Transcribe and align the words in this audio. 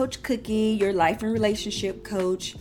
Coach 0.00 0.22
Cookie, 0.22 0.78
your 0.80 0.94
life 0.94 1.22
and 1.22 1.30
relationship 1.30 2.04
coach. 2.04 2.56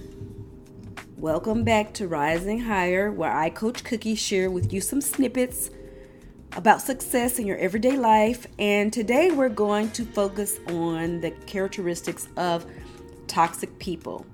Welcome 1.16 1.64
back 1.64 1.94
to 1.94 2.06
Rising 2.06 2.60
Higher, 2.60 3.14
where 3.14 3.32
I, 3.32 3.50
Coach 3.50 3.86
Cookie, 3.86 4.16
share 4.16 4.52
with 4.52 4.74
you 4.74 4.82
some 4.82 5.00
snippets 5.00 5.70
about 6.58 6.82
success 6.82 7.40
in 7.40 7.48
your 7.48 7.56
everyday 7.56 7.96
life. 7.96 8.46
And 8.60 8.92
today 8.92 9.32
we're 9.32 9.48
going 9.48 9.90
to 9.92 10.04
focus 10.04 10.60
on 10.68 11.22
the 11.22 11.32
characteristics 11.32 12.28
of 12.36 12.66
toxic 13.28 13.80
people. 13.80 14.26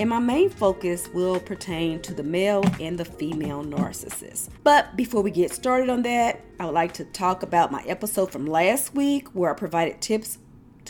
And 0.00 0.10
my 0.10 0.18
main 0.18 0.50
focus 0.50 1.08
will 1.14 1.38
pertain 1.38 2.02
to 2.02 2.12
the 2.12 2.24
male 2.24 2.64
and 2.80 2.98
the 2.98 3.04
female 3.04 3.62
narcissist. 3.62 4.48
But 4.64 4.96
before 4.96 5.22
we 5.22 5.30
get 5.30 5.52
started 5.52 5.88
on 5.88 6.02
that, 6.02 6.40
I 6.58 6.64
would 6.64 6.74
like 6.74 6.94
to 6.94 7.04
talk 7.04 7.44
about 7.44 7.70
my 7.70 7.84
episode 7.84 8.32
from 8.32 8.44
last 8.44 8.92
week 8.92 9.28
where 9.34 9.54
I 9.54 9.56
provided 9.56 10.00
tips 10.00 10.38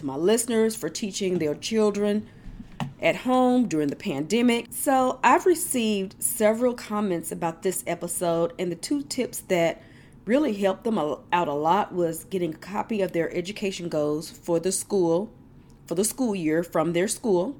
to 0.00 0.06
my 0.06 0.16
listeners 0.16 0.74
for 0.76 0.88
teaching 0.88 1.38
their 1.38 1.54
children 1.54 2.26
at 3.00 3.16
home 3.16 3.68
during 3.68 3.88
the 3.88 3.96
pandemic. 3.96 4.66
So 4.70 5.20
I've 5.22 5.46
received 5.46 6.22
several 6.22 6.74
comments 6.74 7.32
about 7.32 7.62
this 7.62 7.84
episode, 7.86 8.52
and 8.58 8.70
the 8.70 8.76
two 8.76 9.02
tips 9.02 9.38
that 9.48 9.82
really 10.24 10.54
helped 10.54 10.84
them 10.84 10.98
out 10.98 11.48
a 11.48 11.52
lot 11.52 11.94
was 11.94 12.24
getting 12.24 12.54
a 12.54 12.58
copy 12.58 13.00
of 13.00 13.12
their 13.12 13.34
education 13.34 13.88
goals 13.88 14.30
for 14.30 14.58
the 14.58 14.72
school, 14.72 15.30
for 15.86 15.94
the 15.94 16.04
school 16.04 16.34
year 16.34 16.62
from 16.62 16.92
their 16.92 17.08
school 17.08 17.56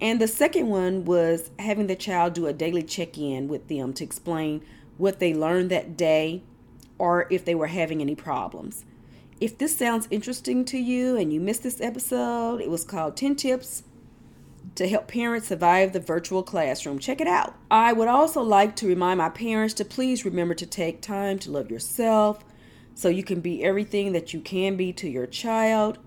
and 0.00 0.20
the 0.20 0.28
second 0.28 0.68
one 0.68 1.04
was 1.04 1.50
having 1.58 1.88
the 1.88 1.96
child 1.96 2.34
do 2.34 2.46
a 2.46 2.52
daily 2.52 2.82
check 2.82 3.18
in 3.18 3.48
with 3.48 3.68
them 3.68 3.92
to 3.94 4.04
explain 4.04 4.62
what 4.96 5.18
they 5.18 5.34
learned 5.34 5.70
that 5.70 5.96
day 5.96 6.42
or 6.98 7.26
if 7.30 7.44
they 7.44 7.54
were 7.54 7.66
having 7.66 8.00
any 8.00 8.14
problems. 8.14 8.84
If 9.40 9.58
this 9.58 9.76
sounds 9.76 10.08
interesting 10.10 10.64
to 10.66 10.78
you 10.78 11.16
and 11.16 11.32
you 11.32 11.40
missed 11.40 11.62
this 11.62 11.80
episode, 11.80 12.60
it 12.60 12.70
was 12.70 12.84
called 12.84 13.16
10 13.16 13.36
Tips 13.36 13.84
to 14.74 14.88
Help 14.88 15.06
Parents 15.06 15.48
Survive 15.48 15.92
the 15.92 16.00
Virtual 16.00 16.42
Classroom. 16.42 16.98
Check 16.98 17.20
it 17.20 17.28
out. 17.28 17.54
I 17.70 17.92
would 17.92 18.08
also 18.08 18.42
like 18.42 18.74
to 18.76 18.88
remind 18.88 19.18
my 19.18 19.28
parents 19.28 19.74
to 19.74 19.84
please 19.84 20.24
remember 20.24 20.54
to 20.54 20.66
take 20.66 21.00
time 21.00 21.38
to 21.40 21.52
love 21.52 21.70
yourself 21.70 22.44
so 22.94 23.08
you 23.08 23.22
can 23.22 23.40
be 23.40 23.62
everything 23.62 24.12
that 24.12 24.32
you 24.34 24.40
can 24.40 24.76
be 24.76 24.92
to 24.94 25.08
your 25.08 25.26
child 25.26 25.98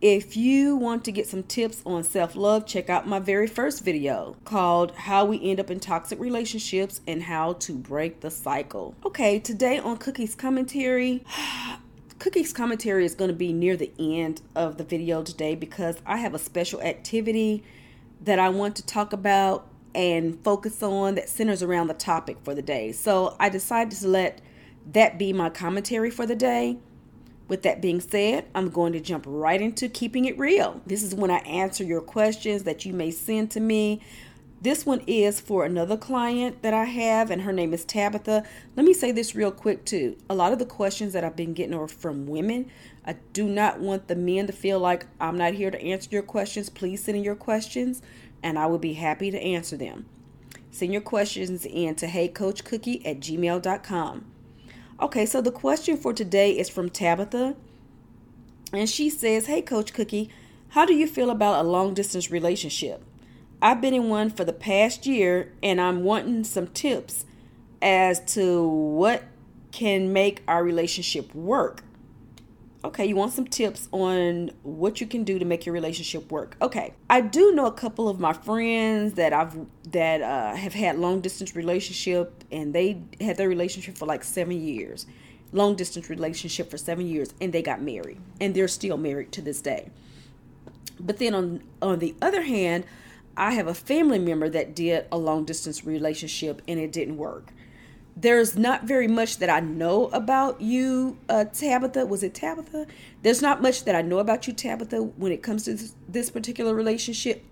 if 0.00 0.36
you 0.36 0.76
want 0.76 1.04
to 1.06 1.12
get 1.12 1.26
some 1.26 1.42
tips 1.42 1.82
on 1.86 2.04
self 2.04 2.36
love, 2.36 2.66
check 2.66 2.90
out 2.90 3.08
my 3.08 3.18
very 3.18 3.46
first 3.46 3.82
video 3.82 4.36
called 4.44 4.92
How 4.92 5.24
We 5.24 5.42
End 5.42 5.58
Up 5.58 5.70
in 5.70 5.80
Toxic 5.80 6.20
Relationships 6.20 7.00
and 7.06 7.22
How 7.22 7.54
to 7.54 7.74
Break 7.74 8.20
the 8.20 8.30
Cycle. 8.30 8.94
Okay, 9.04 9.38
today 9.38 9.78
on 9.78 9.96
Cookie's 9.96 10.34
Commentary, 10.34 11.24
Cookie's 12.18 12.52
Commentary 12.52 13.04
is 13.04 13.14
going 13.14 13.28
to 13.28 13.36
be 13.36 13.52
near 13.52 13.76
the 13.76 13.92
end 13.98 14.40
of 14.54 14.78
the 14.78 14.84
video 14.84 15.22
today 15.22 15.54
because 15.54 16.00
I 16.06 16.16
have 16.18 16.34
a 16.34 16.38
special 16.38 16.80
activity 16.80 17.62
that 18.22 18.38
I 18.38 18.48
want 18.48 18.74
to 18.76 18.86
talk 18.86 19.12
about 19.12 19.68
and 19.94 20.42
focus 20.42 20.82
on 20.82 21.14
that 21.16 21.28
centers 21.28 21.62
around 21.62 21.88
the 21.88 21.94
topic 21.94 22.38
for 22.42 22.54
the 22.54 22.62
day. 22.62 22.92
So 22.92 23.36
I 23.38 23.50
decided 23.50 23.98
to 23.98 24.08
let 24.08 24.40
that 24.92 25.18
be 25.18 25.32
my 25.32 25.50
commentary 25.50 26.10
for 26.10 26.26
the 26.26 26.34
day. 26.34 26.78
With 27.48 27.62
that 27.62 27.80
being 27.80 28.00
said, 28.00 28.46
I'm 28.54 28.70
going 28.70 28.92
to 28.94 29.00
jump 29.00 29.24
right 29.28 29.60
into 29.60 29.88
keeping 29.88 30.24
it 30.24 30.38
real. 30.38 30.80
This 30.86 31.02
is 31.02 31.14
when 31.14 31.30
I 31.30 31.38
answer 31.38 31.84
your 31.84 32.00
questions 32.00 32.64
that 32.64 32.84
you 32.84 32.92
may 32.92 33.10
send 33.10 33.50
to 33.52 33.60
me. 33.60 34.00
This 34.60 34.86
one 34.86 35.02
is 35.06 35.38
for 35.38 35.64
another 35.64 35.96
client 35.96 36.62
that 36.62 36.72
I 36.72 36.84
have, 36.84 37.30
and 37.30 37.42
her 37.42 37.52
name 37.52 37.74
is 37.74 37.84
Tabitha. 37.84 38.42
Let 38.74 38.86
me 38.86 38.94
say 38.94 39.12
this 39.12 39.34
real 39.34 39.50
quick, 39.50 39.84
too. 39.84 40.16
A 40.30 40.34
lot 40.34 40.52
of 40.52 40.58
the 40.58 40.64
questions 40.64 41.12
that 41.12 41.24
I've 41.24 41.36
been 41.36 41.52
getting 41.52 41.74
are 41.74 41.86
from 41.86 42.26
women. 42.26 42.70
I 43.04 43.16
do 43.32 43.46
not 43.46 43.80
want 43.80 44.08
the 44.08 44.16
men 44.16 44.46
to 44.46 44.52
feel 44.52 44.80
like 44.80 45.06
I'm 45.20 45.36
not 45.36 45.54
here 45.54 45.70
to 45.70 45.82
answer 45.82 46.08
your 46.10 46.22
questions. 46.22 46.70
Please 46.70 47.04
send 47.04 47.18
in 47.18 47.24
your 47.24 47.36
questions, 47.36 48.00
and 48.42 48.58
I 48.58 48.66
will 48.66 48.78
be 48.78 48.94
happy 48.94 49.30
to 49.30 49.38
answer 49.38 49.76
them. 49.76 50.06
Send 50.70 50.92
your 50.92 51.02
questions 51.02 51.66
in 51.66 51.94
to 51.96 52.06
heycoachcookie 52.06 53.06
at 53.06 53.20
gmail.com. 53.20 54.24
Okay, 55.00 55.26
so 55.26 55.42
the 55.42 55.52
question 55.52 55.98
for 55.98 56.14
today 56.14 56.58
is 56.58 56.70
from 56.70 56.88
Tabitha. 56.88 57.54
And 58.72 58.88
she 58.88 59.10
says, 59.10 59.46
Hey, 59.46 59.62
Coach 59.62 59.92
Cookie, 59.92 60.30
how 60.70 60.86
do 60.86 60.94
you 60.94 61.06
feel 61.06 61.30
about 61.30 61.64
a 61.64 61.68
long 61.68 61.94
distance 61.94 62.30
relationship? 62.30 63.02
I've 63.66 63.80
been 63.80 63.94
in 63.94 64.08
one 64.08 64.30
for 64.30 64.44
the 64.44 64.52
past 64.52 65.06
year 65.06 65.52
and 65.60 65.80
I'm 65.80 66.04
wanting 66.04 66.44
some 66.44 66.68
tips 66.68 67.24
as 67.82 68.20
to 68.34 68.62
what 68.64 69.24
can 69.72 70.12
make 70.12 70.44
our 70.46 70.62
relationship 70.62 71.34
work. 71.34 71.82
Okay, 72.84 73.06
you 73.06 73.16
want 73.16 73.32
some 73.32 73.44
tips 73.44 73.88
on 73.90 74.52
what 74.62 75.00
you 75.00 75.06
can 75.08 75.24
do 75.24 75.40
to 75.40 75.44
make 75.44 75.66
your 75.66 75.72
relationship 75.72 76.30
work. 76.30 76.56
Okay, 76.62 76.94
I 77.10 77.20
do 77.20 77.50
know 77.56 77.66
a 77.66 77.72
couple 77.72 78.08
of 78.08 78.20
my 78.20 78.32
friends 78.32 79.14
that 79.14 79.32
I've 79.32 79.56
that 79.90 80.22
uh, 80.22 80.54
have 80.54 80.72
had 80.72 80.96
long 81.00 81.20
distance 81.20 81.56
relationship, 81.56 82.44
and 82.52 82.72
they 82.72 83.02
had 83.20 83.36
their 83.36 83.48
relationship 83.48 83.98
for 83.98 84.06
like 84.06 84.22
seven 84.22 84.60
years, 84.60 85.06
long 85.50 85.74
distance 85.74 86.08
relationship 86.08 86.70
for 86.70 86.78
seven 86.78 87.08
years, 87.08 87.34
and 87.40 87.52
they 87.52 87.62
got 87.62 87.82
married, 87.82 88.20
and 88.40 88.54
they're 88.54 88.68
still 88.68 88.96
married 88.96 89.32
to 89.32 89.42
this 89.42 89.60
day. 89.60 89.90
But 91.00 91.18
then 91.18 91.34
on 91.34 91.64
on 91.82 91.98
the 91.98 92.14
other 92.22 92.42
hand, 92.42 92.84
I 93.36 93.52
have 93.52 93.66
a 93.66 93.74
family 93.74 94.18
member 94.18 94.48
that 94.48 94.74
did 94.74 95.06
a 95.12 95.18
long 95.18 95.44
distance 95.44 95.84
relationship, 95.84 96.62
and 96.66 96.80
it 96.80 96.92
didn't 96.92 97.16
work 97.16 97.52
there's 98.16 98.56
not 98.56 98.84
very 98.84 99.06
much 99.06 99.38
that 99.38 99.50
I 99.50 99.60
know 99.60 100.06
about 100.06 100.60
you, 100.62 101.18
uh, 101.28 101.44
Tabitha. 101.44 102.06
Was 102.06 102.22
it 102.22 102.34
Tabitha? 102.34 102.86
There's 103.22 103.42
not 103.42 103.60
much 103.60 103.84
that 103.84 103.94
I 103.94 104.00
know 104.00 104.18
about 104.18 104.46
you, 104.46 104.54
Tabitha, 104.54 105.02
when 105.02 105.32
it 105.32 105.42
comes 105.42 105.64
to 105.64 105.74
this, 105.74 105.94
this 106.08 106.30
particular 106.30 106.74
relationship. 106.74 107.44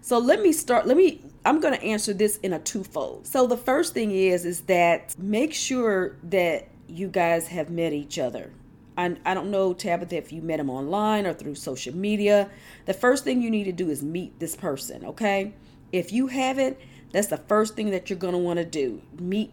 So 0.00 0.18
let 0.18 0.40
me 0.40 0.52
start. 0.52 0.86
Let 0.86 0.96
me. 0.96 1.20
I'm 1.44 1.60
going 1.60 1.74
to 1.74 1.82
answer 1.82 2.12
this 2.12 2.36
in 2.38 2.52
a 2.52 2.60
twofold. 2.60 3.26
So 3.26 3.48
the 3.48 3.56
first 3.56 3.94
thing 3.94 4.12
is, 4.12 4.44
is 4.44 4.60
that 4.62 5.18
make 5.18 5.52
sure 5.52 6.16
that 6.22 6.68
you 6.86 7.08
guys 7.08 7.48
have 7.48 7.68
met 7.68 7.92
each 7.92 8.18
other. 8.18 8.52
I, 8.96 9.16
I 9.24 9.34
don't 9.34 9.50
know, 9.50 9.72
Tabitha, 9.72 10.16
if 10.16 10.32
you 10.32 10.42
met 10.42 10.60
him 10.60 10.68
online 10.68 11.26
or 11.26 11.32
through 11.32 11.54
social 11.54 11.94
media. 11.94 12.50
The 12.86 12.94
first 12.94 13.24
thing 13.24 13.42
you 13.42 13.50
need 13.50 13.64
to 13.64 13.72
do 13.72 13.88
is 13.88 14.02
meet 14.02 14.38
this 14.38 14.54
person, 14.54 15.04
okay? 15.04 15.54
If 15.92 16.12
you 16.12 16.26
haven't, 16.28 16.76
that's 17.12 17.28
the 17.28 17.36
first 17.36 17.74
thing 17.74 17.90
that 17.90 18.10
you're 18.10 18.18
going 18.18 18.32
to 18.32 18.38
want 18.38 18.58
to 18.58 18.64
do. 18.64 19.02
Meet 19.18 19.52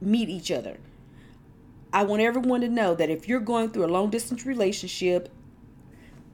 meet 0.00 0.28
each 0.30 0.50
other. 0.50 0.78
I 1.92 2.04
want 2.04 2.22
everyone 2.22 2.62
to 2.62 2.68
know 2.68 2.94
that 2.94 3.10
if 3.10 3.28
you're 3.28 3.40
going 3.40 3.70
through 3.70 3.84
a 3.84 3.86
long 3.88 4.10
distance 4.10 4.46
relationship 4.46 5.28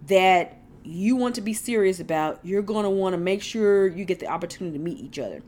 that 0.06 0.56
you 0.84 1.16
want 1.16 1.34
to 1.34 1.40
be 1.40 1.52
serious 1.52 1.98
about, 1.98 2.38
you're 2.44 2.62
going 2.62 2.84
to 2.84 2.90
want 2.90 3.14
to 3.14 3.18
make 3.18 3.42
sure 3.42 3.88
you 3.88 4.04
get 4.04 4.20
the 4.20 4.28
opportunity 4.28 4.78
to 4.78 4.82
meet 4.82 4.98
each 4.98 5.18
other. 5.18 5.42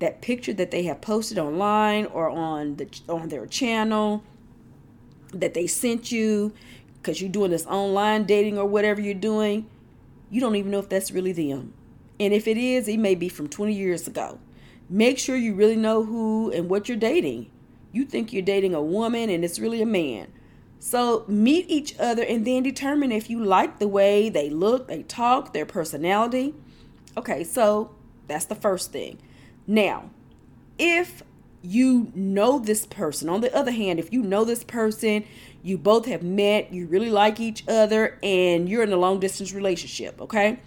That 0.00 0.20
picture 0.20 0.52
that 0.54 0.70
they 0.70 0.82
have 0.84 1.00
posted 1.00 1.38
online 1.38 2.06
or 2.06 2.28
on 2.28 2.76
the 2.76 2.88
on 3.08 3.28
their 3.28 3.46
channel 3.46 4.24
that 5.40 5.54
they 5.54 5.66
sent 5.66 6.12
you 6.12 6.52
because 6.94 7.20
you're 7.20 7.30
doing 7.30 7.50
this 7.50 7.66
online 7.66 8.24
dating 8.24 8.58
or 8.58 8.64
whatever 8.64 9.00
you're 9.00 9.14
doing, 9.14 9.68
you 10.30 10.40
don't 10.40 10.56
even 10.56 10.70
know 10.70 10.78
if 10.78 10.88
that's 10.88 11.10
really 11.10 11.32
them. 11.32 11.74
And 12.18 12.32
if 12.32 12.48
it 12.48 12.56
is, 12.56 12.88
it 12.88 12.98
may 12.98 13.14
be 13.14 13.28
from 13.28 13.48
20 13.48 13.72
years 13.74 14.06
ago. 14.06 14.38
Make 14.88 15.18
sure 15.18 15.36
you 15.36 15.54
really 15.54 15.76
know 15.76 16.04
who 16.04 16.50
and 16.50 16.68
what 16.68 16.88
you're 16.88 16.96
dating. 16.96 17.50
You 17.92 18.04
think 18.04 18.32
you're 18.32 18.42
dating 18.42 18.74
a 18.74 18.82
woman 18.82 19.30
and 19.30 19.44
it's 19.44 19.58
really 19.58 19.82
a 19.82 19.86
man. 19.86 20.32
So 20.78 21.24
meet 21.28 21.66
each 21.68 21.98
other 21.98 22.22
and 22.22 22.46
then 22.46 22.62
determine 22.62 23.10
if 23.12 23.30
you 23.30 23.42
like 23.42 23.78
the 23.78 23.88
way 23.88 24.28
they 24.28 24.50
look, 24.50 24.88
they 24.88 25.02
talk, 25.02 25.52
their 25.52 25.66
personality. 25.66 26.54
Okay, 27.16 27.44
so 27.44 27.94
that's 28.28 28.44
the 28.44 28.54
first 28.54 28.92
thing. 28.92 29.18
Now, 29.66 30.10
if 30.78 31.22
you 31.64 32.12
know 32.14 32.58
this 32.58 32.86
person, 32.86 33.28
on 33.28 33.40
the 33.40 33.54
other 33.54 33.70
hand, 33.70 33.98
if 33.98 34.12
you 34.12 34.22
know 34.22 34.44
this 34.44 34.62
person, 34.62 35.24
you 35.62 35.78
both 35.78 36.04
have 36.06 36.22
met, 36.22 36.72
you 36.72 36.86
really 36.86 37.10
like 37.10 37.40
each 37.40 37.66
other, 37.66 38.18
and 38.22 38.68
you're 38.68 38.82
in 38.82 38.92
a 38.92 38.96
long 38.96 39.18
distance 39.18 39.52
relationship, 39.52 40.20
okay? 40.20 40.60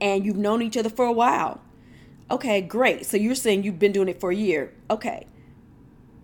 And 0.00 0.26
you've 0.26 0.36
known 0.36 0.62
each 0.62 0.76
other 0.76 0.90
for 0.90 1.04
a 1.04 1.12
while. 1.12 1.60
Okay, 2.30 2.60
great. 2.60 3.06
So 3.06 3.16
you're 3.16 3.34
saying 3.34 3.62
you've 3.62 3.78
been 3.78 3.92
doing 3.92 4.08
it 4.08 4.20
for 4.20 4.30
a 4.30 4.34
year. 4.34 4.74
Okay. 4.90 5.26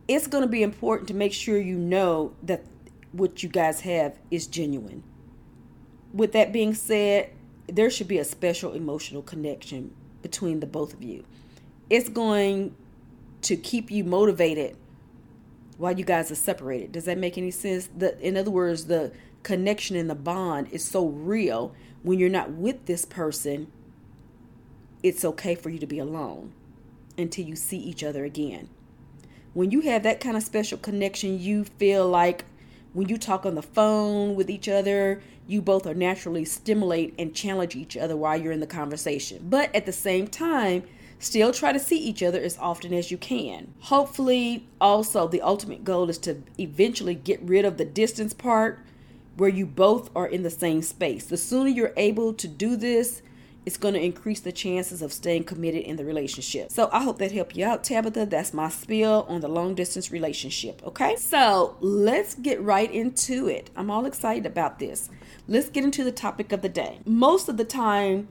It's 0.06 0.26
going 0.26 0.42
to 0.42 0.48
be 0.48 0.62
important 0.62 1.08
to 1.08 1.14
make 1.14 1.32
sure 1.32 1.58
you 1.58 1.76
know 1.76 2.34
that 2.42 2.64
what 3.12 3.42
you 3.42 3.48
guys 3.48 3.80
have 3.80 4.18
is 4.30 4.46
genuine. 4.46 5.02
With 6.12 6.32
that 6.32 6.52
being 6.52 6.74
said, 6.74 7.30
there 7.68 7.88
should 7.88 8.08
be 8.08 8.18
a 8.18 8.24
special 8.24 8.72
emotional 8.72 9.22
connection 9.22 9.94
between 10.22 10.60
the 10.60 10.66
both 10.66 10.92
of 10.92 11.02
you. 11.02 11.24
It's 11.88 12.08
going 12.08 12.74
to 13.44 13.56
keep 13.56 13.90
you 13.90 14.04
motivated 14.04 14.76
while 15.78 15.96
you 15.98 16.04
guys 16.04 16.30
are 16.30 16.36
separated. 16.36 16.92
Does 16.92 17.04
that 17.06 17.18
make 17.18 17.38
any 17.38 17.50
sense? 17.50 17.88
The 17.96 18.18
in 18.20 18.36
other 18.36 18.50
words, 18.50 18.86
the 18.86 19.12
connection 19.42 19.96
and 19.96 20.10
the 20.10 20.14
bond 20.14 20.68
is 20.72 20.84
so 20.84 21.06
real 21.06 21.74
when 22.02 22.18
you're 22.18 22.28
not 22.28 22.52
with 22.52 22.86
this 22.86 23.04
person 23.04 23.68
it's 25.02 25.22
okay 25.22 25.54
for 25.54 25.68
you 25.68 25.78
to 25.78 25.86
be 25.86 25.98
alone 25.98 26.52
until 27.18 27.44
you 27.44 27.54
see 27.54 27.76
each 27.76 28.02
other 28.02 28.24
again. 28.24 28.70
When 29.52 29.70
you 29.70 29.82
have 29.82 30.02
that 30.04 30.18
kind 30.18 30.34
of 30.34 30.42
special 30.42 30.78
connection, 30.78 31.38
you 31.38 31.64
feel 31.64 32.08
like 32.08 32.46
When 32.94 33.08
you 33.08 33.18
talk 33.18 33.44
on 33.44 33.56
the 33.56 33.62
phone 33.62 34.36
with 34.36 34.48
each 34.48 34.68
other, 34.68 35.20
you 35.48 35.60
both 35.60 35.84
are 35.84 35.94
naturally 35.94 36.44
stimulate 36.44 37.12
and 37.18 37.34
challenge 37.34 37.74
each 37.74 37.96
other 37.96 38.16
while 38.16 38.40
you're 38.40 38.52
in 38.52 38.60
the 38.60 38.68
conversation. 38.68 39.46
But 39.50 39.74
at 39.74 39.84
the 39.84 39.92
same 39.92 40.28
time, 40.28 40.84
still 41.24 41.52
try 41.52 41.72
to 41.72 41.78
see 41.78 41.98
each 41.98 42.22
other 42.22 42.40
as 42.40 42.58
often 42.58 42.92
as 42.92 43.10
you 43.10 43.16
can. 43.16 43.72
Hopefully, 43.80 44.68
also, 44.80 45.26
the 45.26 45.40
ultimate 45.40 45.84
goal 45.84 46.10
is 46.10 46.18
to 46.18 46.42
eventually 46.58 47.14
get 47.14 47.40
rid 47.42 47.64
of 47.64 47.78
the 47.78 47.84
distance 47.84 48.34
part 48.34 48.80
where 49.36 49.48
you 49.48 49.66
both 49.66 50.10
are 50.14 50.26
in 50.26 50.42
the 50.42 50.50
same 50.50 50.82
space. 50.82 51.26
The 51.26 51.36
sooner 51.36 51.68
you're 51.68 51.94
able 51.96 52.34
to 52.34 52.46
do 52.46 52.76
this, 52.76 53.22
it's 53.66 53.78
going 53.78 53.94
to 53.94 54.00
increase 54.00 54.40
the 54.40 54.52
chances 54.52 55.00
of 55.00 55.12
staying 55.12 55.44
committed 55.44 55.82
in 55.82 55.96
the 55.96 56.04
relationship. 56.04 56.70
So 56.70 56.90
I 56.92 57.02
hope 57.02 57.18
that 57.18 57.32
helped 57.32 57.56
you 57.56 57.64
out, 57.64 57.82
Tabitha. 57.82 58.26
That's 58.26 58.52
my 58.52 58.68
spiel 58.68 59.24
on 59.28 59.40
the 59.40 59.48
long 59.48 59.74
distance 59.74 60.12
relationship. 60.12 60.82
Okay, 60.86 61.16
so 61.16 61.76
let's 61.80 62.34
get 62.34 62.60
right 62.60 62.92
into 62.92 63.48
it. 63.48 63.70
I'm 63.74 63.90
all 63.90 64.04
excited 64.04 64.44
about 64.44 64.78
this. 64.78 65.08
Let's 65.48 65.70
get 65.70 65.84
into 65.84 66.04
the 66.04 66.12
topic 66.12 66.52
of 66.52 66.60
the 66.60 66.68
day. 66.68 67.00
Most 67.06 67.48
of 67.48 67.56
the 67.56 67.64
time, 67.64 68.28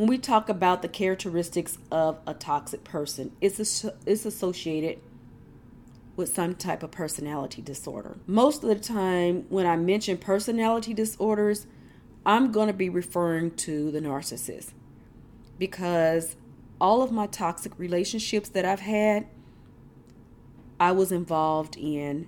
when 0.00 0.08
we 0.08 0.16
talk 0.16 0.48
about 0.48 0.80
the 0.80 0.88
characteristics 0.88 1.76
of 1.92 2.20
a 2.26 2.32
toxic 2.32 2.84
person, 2.84 3.32
it's, 3.42 3.84
it's 4.06 4.24
associated 4.24 4.98
with 6.16 6.34
some 6.34 6.54
type 6.54 6.82
of 6.82 6.90
personality 6.90 7.60
disorder. 7.60 8.16
Most 8.26 8.62
of 8.62 8.70
the 8.70 8.76
time, 8.76 9.44
when 9.50 9.66
I 9.66 9.76
mention 9.76 10.16
personality 10.16 10.94
disorders, 10.94 11.66
I'm 12.24 12.50
going 12.50 12.68
to 12.68 12.72
be 12.72 12.88
referring 12.88 13.50
to 13.56 13.90
the 13.90 14.00
narcissist 14.00 14.70
because 15.58 16.34
all 16.80 17.02
of 17.02 17.12
my 17.12 17.26
toxic 17.26 17.78
relationships 17.78 18.48
that 18.48 18.64
I've 18.64 18.80
had, 18.80 19.26
I 20.80 20.92
was 20.92 21.12
involved 21.12 21.76
in. 21.76 22.26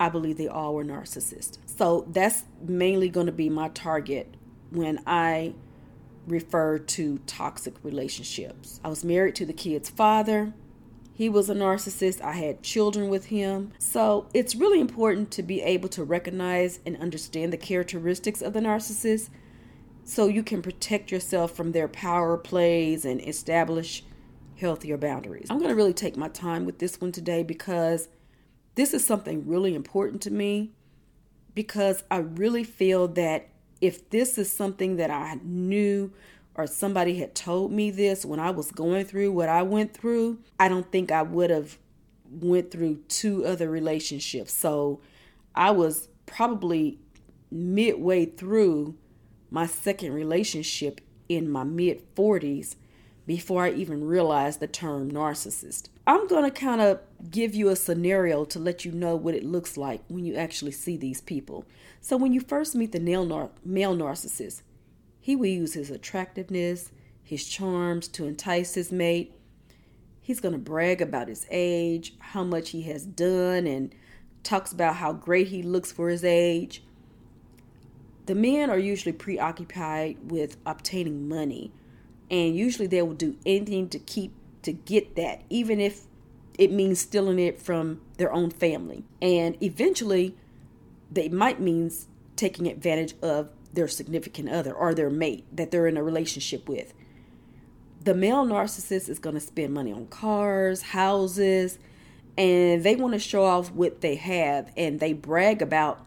I 0.00 0.08
believe 0.08 0.38
they 0.38 0.48
all 0.48 0.74
were 0.74 0.84
narcissists. 0.84 1.58
So 1.66 2.06
that's 2.08 2.44
mainly 2.66 3.10
going 3.10 3.26
to 3.26 3.32
be 3.32 3.50
my 3.50 3.68
target 3.68 4.34
when 4.70 5.02
I 5.06 5.52
refer 6.26 6.78
to 6.78 7.18
toxic 7.26 7.74
relationships. 7.82 8.80
I 8.84 8.88
was 8.88 9.04
married 9.04 9.34
to 9.36 9.46
the 9.46 9.52
kid's 9.52 9.90
father. 9.90 10.52
He 11.14 11.28
was 11.28 11.50
a 11.50 11.54
narcissist. 11.54 12.20
I 12.20 12.32
had 12.32 12.62
children 12.62 13.08
with 13.08 13.26
him. 13.26 13.72
So 13.78 14.28
it's 14.32 14.54
really 14.54 14.80
important 14.80 15.30
to 15.32 15.42
be 15.42 15.60
able 15.62 15.88
to 15.90 16.04
recognize 16.04 16.80
and 16.86 16.96
understand 16.96 17.52
the 17.52 17.58
characteristics 17.58 18.40
of 18.40 18.52
the 18.52 18.60
narcissist 18.60 19.28
so 20.04 20.26
you 20.26 20.42
can 20.42 20.62
protect 20.62 21.12
yourself 21.12 21.54
from 21.54 21.72
their 21.72 21.88
power 21.88 22.36
plays 22.36 23.04
and 23.04 23.20
establish 23.20 24.04
healthier 24.56 24.96
boundaries. 24.96 25.48
I'm 25.50 25.58
going 25.58 25.70
to 25.70 25.76
really 25.76 25.92
take 25.92 26.16
my 26.16 26.28
time 26.28 26.64
with 26.64 26.78
this 26.78 27.00
one 27.00 27.12
today 27.12 27.42
because 27.42 28.08
this 28.74 28.94
is 28.94 29.06
something 29.06 29.46
really 29.46 29.74
important 29.74 30.22
to 30.22 30.30
me 30.30 30.72
because 31.54 32.02
I 32.10 32.18
really 32.18 32.64
feel 32.64 33.08
that 33.08 33.48
if 33.82 34.08
this 34.10 34.38
is 34.38 34.50
something 34.50 34.96
that 34.96 35.10
I 35.10 35.38
knew 35.42 36.12
or 36.54 36.66
somebody 36.66 37.18
had 37.18 37.34
told 37.34 37.72
me 37.72 37.90
this 37.90 38.24
when 38.24 38.38
I 38.38 38.50
was 38.50 38.70
going 38.70 39.04
through 39.04 39.32
what 39.32 39.48
I 39.48 39.62
went 39.62 39.92
through, 39.92 40.38
I 40.58 40.68
don't 40.68 40.90
think 40.92 41.10
I 41.10 41.22
would 41.22 41.50
have 41.50 41.78
went 42.30 42.70
through 42.70 43.02
two 43.08 43.44
other 43.44 43.68
relationships. 43.68 44.52
So 44.52 45.00
I 45.54 45.72
was 45.72 46.08
probably 46.26 47.00
midway 47.50 48.24
through 48.24 48.94
my 49.50 49.66
second 49.66 50.12
relationship 50.12 51.00
in 51.28 51.50
my 51.50 51.64
mid 51.64 52.14
40s 52.14 52.76
before 53.26 53.64
I 53.64 53.72
even 53.72 54.04
realized 54.04 54.60
the 54.60 54.68
term 54.68 55.10
narcissist. 55.10 55.88
I'm 56.06 56.26
going 56.26 56.44
to 56.44 56.50
kind 56.50 56.80
of 56.80 57.00
give 57.30 57.54
you 57.54 57.68
a 57.68 57.76
scenario 57.76 58.44
to 58.46 58.58
let 58.58 58.84
you 58.84 58.90
know 58.90 59.14
what 59.14 59.34
it 59.34 59.44
looks 59.44 59.76
like 59.76 60.02
when 60.08 60.24
you 60.24 60.34
actually 60.34 60.72
see 60.72 60.96
these 60.96 61.20
people. 61.20 61.64
So, 62.00 62.16
when 62.16 62.32
you 62.32 62.40
first 62.40 62.74
meet 62.74 62.90
the 62.90 62.98
male, 62.98 63.24
nar- 63.24 63.50
male 63.64 63.94
narcissist, 63.94 64.62
he 65.20 65.36
will 65.36 65.46
use 65.46 65.74
his 65.74 65.90
attractiveness, 65.90 66.90
his 67.22 67.46
charms 67.46 68.08
to 68.08 68.26
entice 68.26 68.74
his 68.74 68.90
mate. 68.90 69.32
He's 70.20 70.40
going 70.40 70.52
to 70.52 70.58
brag 70.58 71.00
about 71.00 71.28
his 71.28 71.46
age, 71.50 72.14
how 72.18 72.42
much 72.42 72.70
he 72.70 72.82
has 72.82 73.06
done, 73.06 73.68
and 73.68 73.94
talks 74.42 74.72
about 74.72 74.96
how 74.96 75.12
great 75.12 75.48
he 75.48 75.62
looks 75.62 75.92
for 75.92 76.08
his 76.08 76.24
age. 76.24 76.82
The 78.26 78.34
men 78.34 78.70
are 78.70 78.78
usually 78.78 79.12
preoccupied 79.12 80.30
with 80.30 80.56
obtaining 80.66 81.28
money, 81.28 81.72
and 82.28 82.56
usually 82.56 82.88
they 82.88 83.02
will 83.02 83.14
do 83.14 83.36
anything 83.46 83.88
to 83.90 84.00
keep 84.00 84.32
to 84.62 84.72
get 84.72 85.16
that, 85.16 85.42
even 85.50 85.80
if 85.80 86.02
it 86.58 86.70
means 86.70 87.00
stealing 87.00 87.38
it 87.38 87.60
from 87.60 88.00
their 88.18 88.32
own 88.32 88.50
family. 88.50 89.04
And 89.20 89.56
eventually, 89.62 90.36
they 91.10 91.28
might 91.28 91.60
means 91.60 92.08
taking 92.36 92.66
advantage 92.66 93.14
of 93.22 93.50
their 93.72 93.88
significant 93.88 94.48
other 94.48 94.72
or 94.72 94.94
their 94.94 95.10
mate 95.10 95.44
that 95.52 95.70
they're 95.70 95.86
in 95.86 95.96
a 95.96 96.02
relationship 96.02 96.68
with. 96.68 96.92
The 98.04 98.14
male 98.14 98.44
narcissist 98.44 99.08
is 99.08 99.18
going 99.18 99.34
to 99.34 99.40
spend 99.40 99.72
money 99.72 99.92
on 99.92 100.06
cars, 100.06 100.82
houses, 100.82 101.78
and 102.36 102.82
they 102.82 102.96
want 102.96 103.14
to 103.14 103.18
show 103.18 103.44
off 103.44 103.70
what 103.70 104.00
they 104.00 104.16
have 104.16 104.72
and 104.76 105.00
they 105.00 105.12
brag 105.12 105.62
about 105.62 106.04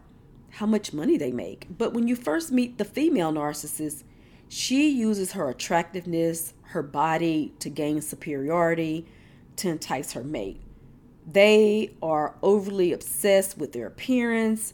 how 0.50 0.66
much 0.66 0.92
money 0.92 1.16
they 1.16 1.32
make. 1.32 1.66
But 1.76 1.92
when 1.92 2.08
you 2.08 2.16
first 2.16 2.52
meet 2.52 2.78
the 2.78 2.84
female 2.84 3.32
narcissist, 3.32 4.04
she 4.48 4.88
uses 4.88 5.32
her 5.32 5.48
attractiveness, 5.48 6.54
her 6.62 6.82
body 6.82 7.52
to 7.60 7.70
gain 7.70 8.00
superiority, 8.00 9.06
to 9.56 9.68
entice 9.68 10.12
her 10.12 10.22
mate. 10.22 10.60
They 11.26 11.94
are 12.02 12.36
overly 12.42 12.92
obsessed 12.92 13.58
with 13.58 13.72
their 13.72 13.86
appearance. 13.86 14.72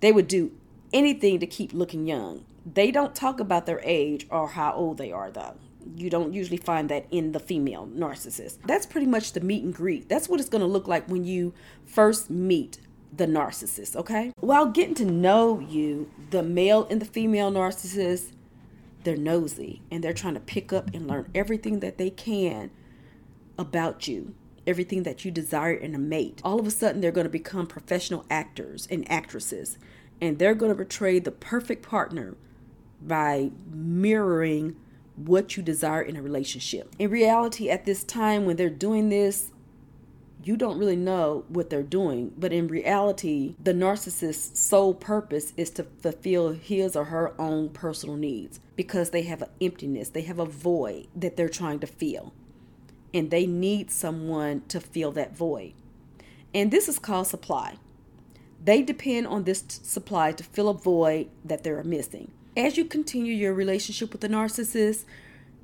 They 0.00 0.10
would 0.10 0.26
do 0.26 0.52
anything 0.92 1.38
to 1.40 1.46
keep 1.46 1.72
looking 1.72 2.06
young. 2.06 2.44
They 2.66 2.90
don't 2.90 3.14
talk 3.14 3.40
about 3.40 3.66
their 3.66 3.80
age 3.84 4.26
or 4.30 4.48
how 4.48 4.72
old 4.72 4.98
they 4.98 5.12
are, 5.12 5.30
though. 5.30 5.54
You 5.96 6.10
don't 6.10 6.32
usually 6.32 6.56
find 6.56 6.88
that 6.90 7.06
in 7.10 7.32
the 7.32 7.40
female 7.40 7.88
narcissist. 7.92 8.58
That's 8.66 8.86
pretty 8.86 9.06
much 9.06 9.32
the 9.32 9.40
meet 9.40 9.64
and 9.64 9.74
greet. 9.74 10.08
That's 10.08 10.28
what 10.28 10.40
it's 10.40 10.48
going 10.48 10.60
to 10.60 10.66
look 10.66 10.86
like 10.86 11.08
when 11.08 11.24
you 11.24 11.54
first 11.84 12.30
meet 12.30 12.78
the 13.14 13.26
narcissist, 13.26 13.94
okay? 13.96 14.32
While 14.40 14.66
getting 14.66 14.94
to 14.94 15.04
know 15.04 15.58
you, 15.58 16.10
the 16.30 16.42
male 16.42 16.86
and 16.88 17.00
the 17.00 17.06
female 17.06 17.50
narcissist, 17.52 18.32
they're 19.04 19.16
nosy 19.16 19.82
and 19.90 20.02
they're 20.02 20.12
trying 20.12 20.34
to 20.34 20.40
pick 20.40 20.72
up 20.72 20.90
and 20.94 21.06
learn 21.06 21.30
everything 21.34 21.80
that 21.80 21.98
they 21.98 22.10
can 22.10 22.70
about 23.58 24.08
you, 24.08 24.34
everything 24.66 25.02
that 25.04 25.24
you 25.24 25.30
desire 25.30 25.74
in 25.74 25.94
a 25.94 25.98
mate. 25.98 26.40
All 26.44 26.58
of 26.58 26.66
a 26.66 26.70
sudden, 26.70 27.00
they're 27.00 27.12
going 27.12 27.26
to 27.26 27.30
become 27.30 27.66
professional 27.66 28.24
actors 28.30 28.88
and 28.90 29.10
actresses 29.10 29.78
and 30.22 30.38
they're 30.38 30.54
going 30.54 30.70
to 30.70 30.76
portray 30.76 31.18
the 31.18 31.32
perfect 31.32 31.82
partner 31.82 32.36
by 33.02 33.50
mirroring 33.68 34.76
what 35.16 35.56
you 35.56 35.62
desire 35.64 36.00
in 36.00 36.16
a 36.16 36.22
relationship. 36.22 36.94
In 36.98 37.10
reality, 37.10 37.68
at 37.68 37.84
this 37.84 38.04
time 38.04 38.44
when 38.46 38.54
they're 38.54 38.70
doing 38.70 39.08
this, 39.08 39.51
you 40.44 40.56
don't 40.56 40.78
really 40.78 40.96
know 40.96 41.44
what 41.48 41.70
they're 41.70 41.82
doing, 41.82 42.32
but 42.36 42.52
in 42.52 42.68
reality, 42.68 43.54
the 43.62 43.72
narcissist's 43.72 44.58
sole 44.60 44.94
purpose 44.94 45.52
is 45.56 45.70
to 45.70 45.84
fulfill 45.84 46.50
his 46.50 46.96
or 46.96 47.06
her 47.06 47.40
own 47.40 47.68
personal 47.70 48.16
needs 48.16 48.60
because 48.76 49.10
they 49.10 49.22
have 49.22 49.42
an 49.42 49.50
emptiness, 49.60 50.08
they 50.08 50.22
have 50.22 50.38
a 50.38 50.44
void 50.44 51.06
that 51.14 51.36
they're 51.36 51.48
trying 51.48 51.78
to 51.80 51.86
fill, 51.86 52.32
and 53.12 53.30
they 53.30 53.46
need 53.46 53.90
someone 53.90 54.62
to 54.68 54.80
fill 54.80 55.12
that 55.12 55.36
void. 55.36 55.74
And 56.54 56.70
this 56.70 56.88
is 56.88 56.98
called 56.98 57.26
supply. 57.26 57.76
They 58.62 58.82
depend 58.82 59.26
on 59.26 59.44
this 59.44 59.64
supply 59.68 60.32
to 60.32 60.44
fill 60.44 60.68
a 60.68 60.74
void 60.74 61.30
that 61.44 61.64
they're 61.64 61.82
missing. 61.82 62.30
As 62.56 62.76
you 62.76 62.84
continue 62.84 63.34
your 63.34 63.54
relationship 63.54 64.12
with 64.12 64.20
the 64.20 64.28
narcissist, 64.28 65.04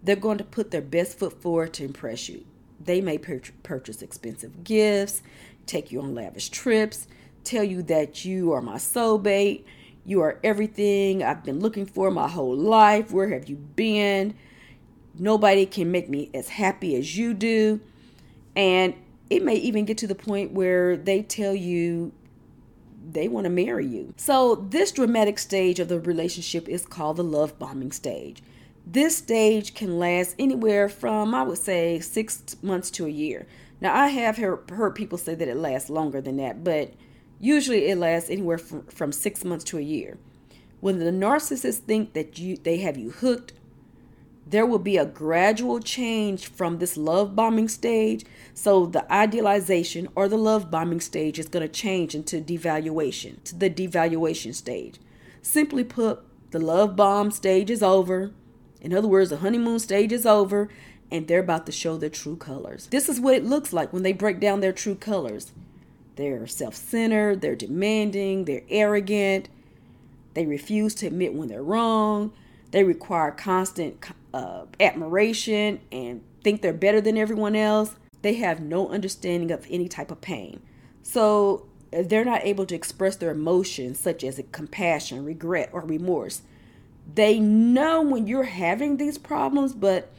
they're 0.02 0.16
going 0.16 0.38
to 0.38 0.44
put 0.44 0.70
their 0.70 0.80
best 0.80 1.18
foot 1.18 1.40
forward 1.40 1.75
to 1.75 1.85
impress 1.85 2.28
you. 2.28 2.44
They 2.80 3.00
may 3.00 3.18
pur- 3.18 3.40
purchase 3.62 4.02
expensive 4.02 4.64
gifts, 4.64 5.23
take 5.66 5.90
you 5.92 6.00
on 6.00 6.14
lavish 6.14 6.49
trips, 6.49 7.06
tell 7.44 7.64
you 7.64 7.82
that 7.85 8.25
you 8.25 8.52
are 8.52 8.62
my 8.62 8.76
soulmate, 8.76 9.64
you 10.04 10.20
are 10.23 10.38
everything 10.42 11.23
I've 11.23 11.44
been 11.44 11.61
looking 11.61 11.87
for 11.87 12.11
my 12.11 12.28
whole 12.28 12.56
life. 12.56 13.12
Where 13.12 13.28
have 13.28 13.49
you 13.49 13.56
been? 13.56 14.35
Nobody 15.18 15.66
can 15.66 15.90
make 15.90 16.08
me 16.08 16.30
as 16.32 16.49
happy 16.49 16.97
as 16.97 17.16
you 17.16 17.35
do. 17.35 17.80
And 18.56 18.94
it 19.28 19.42
may 19.42 19.56
even 19.56 19.85
get 19.85 19.99
to 19.99 20.06
the 20.06 20.14
point 20.14 20.52
where 20.52 20.97
they 20.97 21.23
tell 21.23 21.54
you 21.54 22.12
they 23.11 23.28
want 23.28 23.44
to 23.44 23.50
marry 23.50 23.87
you. 23.87 24.14
So, 24.16 24.54
this 24.54 24.92
dramatic 24.92 25.38
stage 25.38 25.80
of 25.80 25.88
the 25.88 26.00
relationship 26.00 26.68
is 26.68 26.85
called 26.87 27.16
the 27.16 27.25
love 27.25 27.58
bombing 27.58 27.92
stage. 27.92 28.42
This 28.90 29.18
stage 29.18 29.75
can 29.75 29.99
last 29.99 30.35
anywhere 30.38 30.88
from, 30.88 31.35
I 31.35 31.42
would 31.42 31.59
say, 31.59 32.00
six 32.00 32.57
months 32.62 32.90
to 32.92 33.04
a 33.04 33.11
year. 33.11 33.47
Now, 33.83 33.95
I 33.95 34.07
have 34.09 34.38
heard, 34.38 34.71
heard 34.71 34.95
people 34.95 35.18
say 35.18 35.35
that 35.35 35.47
it 35.47 35.57
lasts 35.59 35.90
longer 35.90 36.23
than 36.23 36.38
that, 36.38 36.64
but 36.64 36.95
usually 37.38 37.88
it 37.88 37.99
lasts 37.99 38.30
anywhere 38.30 38.57
from, 38.57 38.85
from 38.87 39.12
six 39.12 39.45
months 39.45 39.64
to 39.64 39.78
a 39.78 39.83
year. 39.83 40.16
When 40.80 41.00
the 41.00 41.11
narcissists 41.11 41.80
think 41.80 42.14
that 42.14 42.38
you 42.38 42.57
they 42.57 42.78
have 42.78 42.97
you 42.97 43.11
hooked, 43.11 43.52
there 44.47 44.64
will 44.64 44.78
be 44.78 44.97
a 44.97 45.04
gradual 45.04 45.80
change 45.80 46.47
from 46.47 46.78
this 46.78 46.97
love 46.97 47.37
bombing 47.37 47.68
stage. 47.68 48.25
So 48.54 48.87
the 48.87 49.11
idealization 49.12 50.09
or 50.14 50.28
the 50.28 50.38
love 50.38 50.71
bombing 50.71 51.00
stage 51.00 51.38
is 51.38 51.49
going 51.49 51.66
to 51.66 51.68
change 51.68 52.14
into 52.14 52.40
devaluation, 52.40 53.42
to 53.45 53.54
the 53.54 53.68
devaluation 53.68 54.54
stage. 54.54 54.99
Simply 55.42 55.85
put, 55.85 56.21
the 56.52 56.59
love 56.59 56.97
bomb 56.97 57.30
stage 57.30 57.68
is 57.71 57.83
over. 57.83 58.33
In 58.80 58.94
other 58.94 59.08
words, 59.08 59.30
the 59.30 59.38
honeymoon 59.38 59.78
stage 59.78 60.12
is 60.12 60.26
over 60.26 60.68
and 61.11 61.26
they're 61.26 61.40
about 61.40 61.66
to 61.66 61.73
show 61.73 61.97
their 61.97 62.11
true 62.11 62.37
colors. 62.37 62.87
This 62.90 63.08
is 63.08 63.20
what 63.20 63.35
it 63.35 63.44
looks 63.44 63.73
like 63.73 63.92
when 63.92 64.02
they 64.02 64.12
break 64.12 64.40
down 64.40 64.61
their 64.61 64.73
true 64.73 64.94
colors. 64.94 65.52
They're 66.16 66.47
self 66.47 66.75
centered, 66.75 67.40
they're 67.40 67.56
demanding, 67.56 68.44
they're 68.44 68.64
arrogant, 68.68 69.49
they 70.35 70.47
refuse 70.47 70.94
to 70.97 71.06
admit 71.06 71.35
when 71.35 71.49
they're 71.49 71.62
wrong, 71.62 72.32
they 72.70 72.85
require 72.85 73.30
constant 73.30 74.04
uh, 74.35 74.66
admiration 74.78 75.80
and 75.90 76.23
think 76.42 76.61
they're 76.62 76.73
better 76.73 77.00
than 77.00 77.16
everyone 77.16 77.56
else. 77.56 77.97
They 78.23 78.35
have 78.35 78.61
no 78.61 78.88
understanding 78.88 79.50
of 79.50 79.66
any 79.70 79.88
type 79.88 80.11
of 80.11 80.20
pain. 80.20 80.61
So 81.02 81.66
they're 81.90 82.25
not 82.25 82.44
able 82.44 82.66
to 82.66 82.75
express 82.75 83.16
their 83.16 83.30
emotions, 83.30 83.99
such 83.99 84.23
as 84.25 84.40
compassion, 84.52 85.25
regret, 85.25 85.70
or 85.73 85.80
remorse. 85.80 86.42
They 87.12 87.38
know 87.38 88.03
when 88.03 88.27
you're 88.27 88.45
having 88.45 88.97
these 88.97 89.19
problems, 89.19 89.73
but 89.73 90.12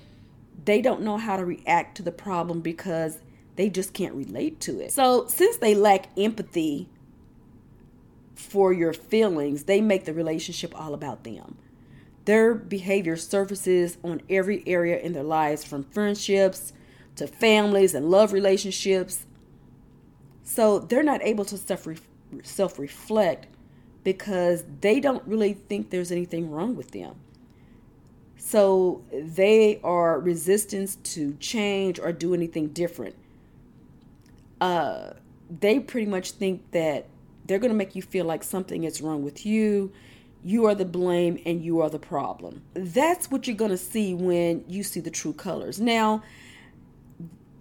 they 0.65 0.81
don't 0.81 1.01
know 1.01 1.17
how 1.17 1.37
to 1.37 1.45
react 1.45 1.97
to 1.97 2.03
the 2.03 2.11
problem 2.11 2.61
because 2.61 3.19
they 3.55 3.69
just 3.69 3.93
can't 3.93 4.13
relate 4.13 4.59
to 4.61 4.79
it. 4.79 4.91
So, 4.91 5.27
since 5.27 5.57
they 5.57 5.75
lack 5.75 6.07
empathy 6.17 6.89
for 8.35 8.71
your 8.73 8.93
feelings, 8.93 9.65
they 9.65 9.81
make 9.81 10.05
the 10.05 10.13
relationship 10.13 10.79
all 10.79 10.93
about 10.93 11.23
them. 11.23 11.57
Their 12.25 12.53
behavior 12.53 13.17
surfaces 13.17 13.97
on 14.03 14.21
every 14.29 14.63
area 14.67 14.99
in 14.99 15.13
their 15.13 15.23
lives 15.23 15.63
from 15.63 15.83
friendships 15.83 16.73
to 17.15 17.27
families 17.27 17.93
and 17.93 18.09
love 18.09 18.33
relationships. 18.33 19.25
So 20.43 20.79
they're 20.79 21.03
not 21.03 21.21
able 21.23 21.45
to 21.45 21.57
self 22.43 22.79
reflect 22.79 23.47
because 24.03 24.63
they 24.81 24.99
don't 24.99 25.25
really 25.27 25.53
think 25.53 25.89
there's 25.89 26.11
anything 26.11 26.49
wrong 26.49 26.75
with 26.75 26.91
them. 26.91 27.15
So 28.37 29.03
they 29.11 29.79
are 29.83 30.19
resistant 30.19 31.03
to 31.05 31.35
change 31.39 31.99
or 31.99 32.11
do 32.11 32.33
anything 32.33 32.69
different. 32.69 33.15
Uh, 34.61 35.11
they 35.49 35.79
pretty 35.79 36.07
much 36.07 36.31
think 36.31 36.71
that 36.71 37.07
they're 37.45 37.59
going 37.59 37.71
to 37.71 37.77
make 37.77 37.95
you 37.95 38.01
feel 38.01 38.25
like 38.25 38.43
something 38.43 38.83
is 38.83 39.01
wrong 39.01 39.23
with 39.23 39.45
you 39.45 39.91
you 40.43 40.65
are 40.65 40.75
the 40.75 40.85
blame 40.85 41.39
and 41.45 41.63
you 41.63 41.81
are 41.81 41.89
the 41.89 41.99
problem. 41.99 42.61
That's 42.73 43.29
what 43.29 43.47
you're 43.47 43.55
going 43.55 43.71
to 43.71 43.77
see 43.77 44.13
when 44.13 44.63
you 44.67 44.83
see 44.83 44.99
the 44.99 45.11
true 45.11 45.33
colors. 45.33 45.79
Now, 45.79 46.23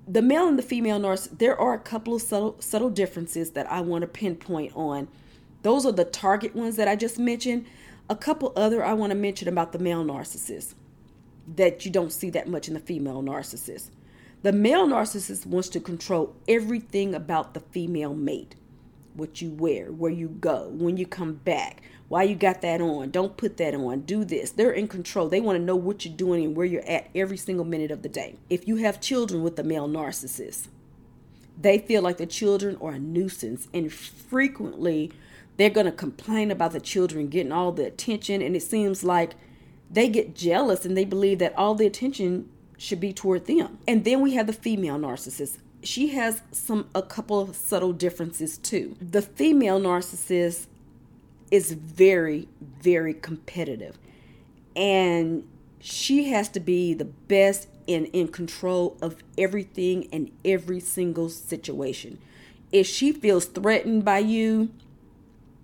the 0.07 0.23
male 0.23 0.47
and 0.47 0.59
the 0.59 0.63
female 0.63 0.99
nurse, 0.99 1.27
there 1.27 1.59
are 1.61 1.75
a 1.75 1.79
couple 1.79 2.15
of 2.15 2.23
subtle, 2.23 2.57
subtle 2.61 2.91
differences 2.91 3.51
that 3.53 3.71
I 3.71 3.81
want 3.81 4.03
to 4.03 4.09
pinpoint 4.09 4.73
on. 4.75 5.09
Those 5.63 5.85
are 5.87 5.93
the 5.93 6.05
target 6.05 6.55
ones 6.55 6.77
that 6.77 6.89
I 6.89 6.97
just 6.97 7.19
mentioned. 7.19 7.67
A 8.09 8.17
couple 8.17 8.53
other 8.57 8.85
I 8.85 8.95
want 8.95 9.11
to 9.11 9.17
mention 9.17 9.49
about 9.49 9.73
the 9.73 9.79
male 9.79 10.05
narcissist 10.05 10.75
that 11.57 11.85
you 11.85 11.91
don't 11.91 12.13
see 12.13 12.31
that 12.31 12.49
much 12.49 12.69
in 12.69 12.75
the 12.75 12.81
female 12.81 13.23
narcissist. 13.23 13.91
The 14.43 14.53
male 14.53 14.87
narcissist 14.87 15.47
wants 15.47 15.69
to 15.71 15.81
control 15.81 16.37
everything 16.47 17.15
about 17.15 17.55
the 17.55 17.61
female 17.61 18.15
mate 18.15 18.55
what 19.19 19.43
you 19.43 19.51
wear, 19.51 19.91
where 19.91 20.13
you 20.13 20.29
go, 20.29 20.69
when 20.73 20.97
you 20.97 21.07
come 21.07 21.35
back, 21.35 21.83
why 22.09 22.23
you 22.23 22.35
got 22.35 22.63
that 22.63 22.81
on, 22.81 23.11
don't 23.11 23.37
put 23.37 23.57
that 23.57 23.75
on, 23.75 24.01
do 24.03 24.25
this. 24.25 24.51
They're 24.51 24.71
in 24.71 24.89
control. 24.89 25.29
They 25.29 25.41
want 25.41 25.59
to 25.59 25.65
know 25.65 25.77
what 25.77 26.05
you're 26.05 26.17
doing 26.17 26.45
and 26.45 26.57
where 26.57 26.67
you're 26.67 26.89
at 26.89 27.09
every 27.15 27.37
single 27.37 27.65
minute 27.65 27.91
of 27.91 28.03
the 28.03 28.09
day. 28.09 28.37
If 28.49 28.67
you 28.67 28.77
have 28.77 29.01
children 29.01 29.43
with 29.43 29.57
the 29.57 29.65
male 29.65 29.89
narcissist, 29.89 30.69
they 31.61 31.79
feel 31.79 32.03
like 32.03 32.19
the 32.19 32.27
children 32.27 32.77
are 32.81 32.93
a 32.93 32.99
nuisance 32.99 33.69
and 33.75 33.93
frequently 33.93 35.13
they're 35.57 35.71
going 35.71 35.87
to 35.87 35.93
complain 35.93 36.51
about 36.51 36.73
the 36.73 36.81
children 36.81 37.29
getting 37.29 37.53
all 37.53 37.73
the 37.73 37.87
attention 37.87 38.41
and 38.41 38.55
it 38.55 38.63
seems 38.63 39.03
like 39.03 39.35
they 39.91 40.09
get 40.09 40.35
jealous 40.35 40.85
and 40.85 40.97
they 40.97 41.05
believe 41.05 41.39
that 41.39 41.57
all 41.57 41.75
the 41.75 41.87
attention 41.87 42.49
should 42.77 43.01
be 43.01 43.13
toward 43.13 43.47
them. 43.47 43.79
And 43.89 44.05
then 44.05 44.21
we 44.21 44.35
have 44.35 44.47
the 44.47 44.53
female 44.53 44.99
narcissist 44.99 45.59
she 45.83 46.09
has 46.09 46.43
some 46.53 46.89
a 46.95 47.03
couple 47.03 47.41
of 47.41 47.55
subtle 47.55 47.93
differences 47.93 48.59
too. 48.59 48.97
The 49.01 49.23
female 49.23 49.81
narcissist 49.81 50.67
is 51.51 51.73
very 51.73 52.49
very 52.61 53.15
competitive 53.15 53.99
and 54.77 55.49
she 55.81 56.31
has 56.31 56.49
to 56.51 56.61
be 56.61 56.95
the 56.95 57.05
best 57.05 57.69
and 57.89 58.07
in 58.07 58.29
control 58.29 58.97
of 59.01 59.17
everything 59.37 60.09
and 60.13 60.31
every 60.45 60.81
single 60.81 61.29
situation. 61.29 62.19
If 62.71 62.87
she 62.87 63.13
feels 63.13 63.47
threatened 63.47 64.05
by 64.05 64.19
you, 64.19 64.71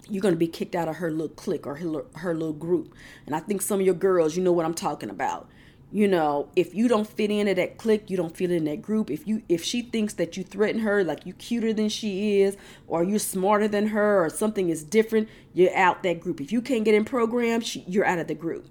you're 0.09 0.23
going 0.23 0.35
to 0.35 0.39
be 0.39 0.49
kicked 0.49 0.75
out 0.75 0.89
of 0.89 0.97
her 0.97 1.11
little 1.11 1.29
clique 1.29 1.67
or 1.67 1.77
her, 1.77 2.05
her 2.17 2.35
little 2.35 2.53
group. 2.53 2.95
And 3.27 3.35
I 3.35 3.41
think 3.41 3.63
some 3.63 3.81
of 3.81 3.87
your 3.87 3.95
girls, 3.95 4.37
you 4.37 4.43
know 4.43 4.53
what 4.53 4.67
I'm 4.67 4.75
talking 4.75 5.11
about 5.11 5.49
you 5.95 6.09
know 6.09 6.49
if 6.57 6.75
you 6.75 6.89
don't 6.89 7.07
fit 7.07 7.31
into 7.31 7.55
that 7.55 7.79
clique 7.79 8.11
you 8.11 8.17
don't 8.17 8.37
fit 8.37 8.51
in 8.51 8.65
that 8.65 8.83
group 8.83 9.11
if 9.11 9.29
you 9.29 9.43
if 9.49 9.63
she 9.63 9.81
thinks 9.81 10.15
that 10.15 10.37
you 10.37 10.43
threaten 10.43 10.81
her 10.81 11.05
like 11.05 11.25
you're 11.25 11.37
cuter 11.37 11.73
than 11.73 11.89
she 11.89 12.41
is 12.41 12.57
or 12.89 13.05
you're 13.05 13.19
smarter 13.19 13.69
than 13.69 13.87
her 13.87 14.25
or 14.25 14.29
something 14.29 14.71
is 14.71 14.83
different 14.83 15.29
you're 15.53 15.75
out 15.77 16.03
that 16.03 16.19
group 16.19 16.41
if 16.41 16.51
you 16.51 16.61
can't 16.61 16.85
get 16.85 16.95
in 16.95 17.05
programs 17.05 17.77
you're 17.77 18.05
out 18.05 18.19
of 18.19 18.27
the 18.27 18.35
group 18.35 18.69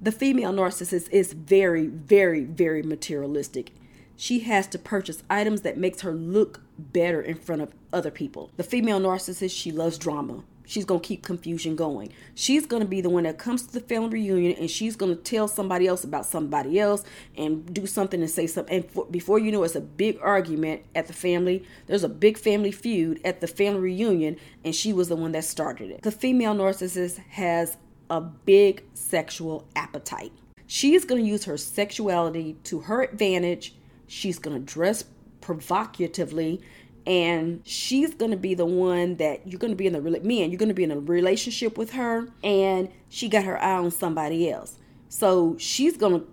the 0.00 0.12
female 0.12 0.52
narcissist 0.52 1.10
is 1.10 1.32
very 1.32 1.86
very 1.86 2.44
very 2.44 2.82
materialistic 2.82 3.72
she 4.16 4.40
has 4.40 4.66
to 4.66 4.78
purchase 4.78 5.22
items 5.30 5.60
that 5.60 5.78
makes 5.78 6.00
her 6.00 6.12
look 6.12 6.60
better 6.78 7.20
in 7.20 7.36
front 7.36 7.62
of 7.62 7.72
other 7.92 8.10
people 8.10 8.50
the 8.56 8.62
female 8.62 9.00
narcissist 9.00 9.50
she 9.50 9.70
loves 9.70 9.98
drama 9.98 10.42
she's 10.68 10.84
going 10.84 11.00
to 11.00 11.06
keep 11.06 11.22
confusion 11.22 11.74
going. 11.74 12.12
She's 12.34 12.66
going 12.66 12.82
to 12.82 12.88
be 12.88 13.00
the 13.00 13.08
one 13.08 13.24
that 13.24 13.38
comes 13.38 13.62
to 13.62 13.72
the 13.72 13.80
family 13.80 14.10
reunion 14.10 14.52
and 14.58 14.70
she's 14.70 14.96
going 14.96 15.16
to 15.16 15.20
tell 15.20 15.48
somebody 15.48 15.86
else 15.86 16.04
about 16.04 16.26
somebody 16.26 16.78
else 16.78 17.04
and 17.36 17.72
do 17.72 17.86
something 17.86 18.20
and 18.20 18.30
say 18.30 18.46
something. 18.46 18.76
And 18.76 18.90
for, 18.90 19.06
before 19.06 19.38
you 19.38 19.50
know, 19.50 19.62
it's 19.64 19.74
a 19.74 19.80
big 19.80 20.18
argument 20.22 20.82
at 20.94 21.06
the 21.06 21.14
family. 21.14 21.64
There's 21.86 22.04
a 22.04 22.08
big 22.08 22.36
family 22.36 22.70
feud 22.70 23.20
at 23.24 23.40
the 23.40 23.46
family 23.46 23.80
reunion, 23.80 24.36
and 24.62 24.74
she 24.74 24.92
was 24.92 25.08
the 25.08 25.16
one 25.16 25.32
that 25.32 25.44
started 25.44 25.90
it. 25.90 26.02
The 26.02 26.12
female 26.12 26.54
narcissist 26.54 27.18
has 27.30 27.78
a 28.10 28.20
big 28.20 28.84
sexual 28.94 29.66
appetite. 29.76 30.32
She 30.66 30.94
is 30.94 31.04
going 31.04 31.22
to 31.22 31.28
use 31.28 31.44
her 31.44 31.56
sexuality 31.56 32.56
to 32.64 32.80
her 32.80 33.02
advantage. 33.02 33.74
She's 34.06 34.38
going 34.38 34.58
to 34.58 34.72
dress 34.72 35.04
provocatively 35.40 36.60
and 37.06 37.62
she's 37.64 38.14
going 38.14 38.30
to 38.30 38.36
be 38.36 38.54
the 38.54 38.66
one 38.66 39.16
that 39.16 39.46
you're 39.46 39.58
going 39.58 39.72
to 39.72 39.76
be 39.76 39.86
in 39.86 39.94
the 39.94 40.20
man 40.20 40.50
you're 40.50 40.58
going 40.58 40.68
to 40.68 40.74
be 40.74 40.84
in 40.84 40.90
a 40.90 40.98
relationship 40.98 41.78
with 41.78 41.92
her 41.92 42.28
and 42.44 42.90
she 43.08 43.28
got 43.28 43.44
her 43.44 43.60
eye 43.62 43.78
on 43.78 43.90
somebody 43.90 44.50
else 44.50 44.76
so 45.08 45.56
she's 45.58 45.96
going 45.96 46.20
to 46.20 46.26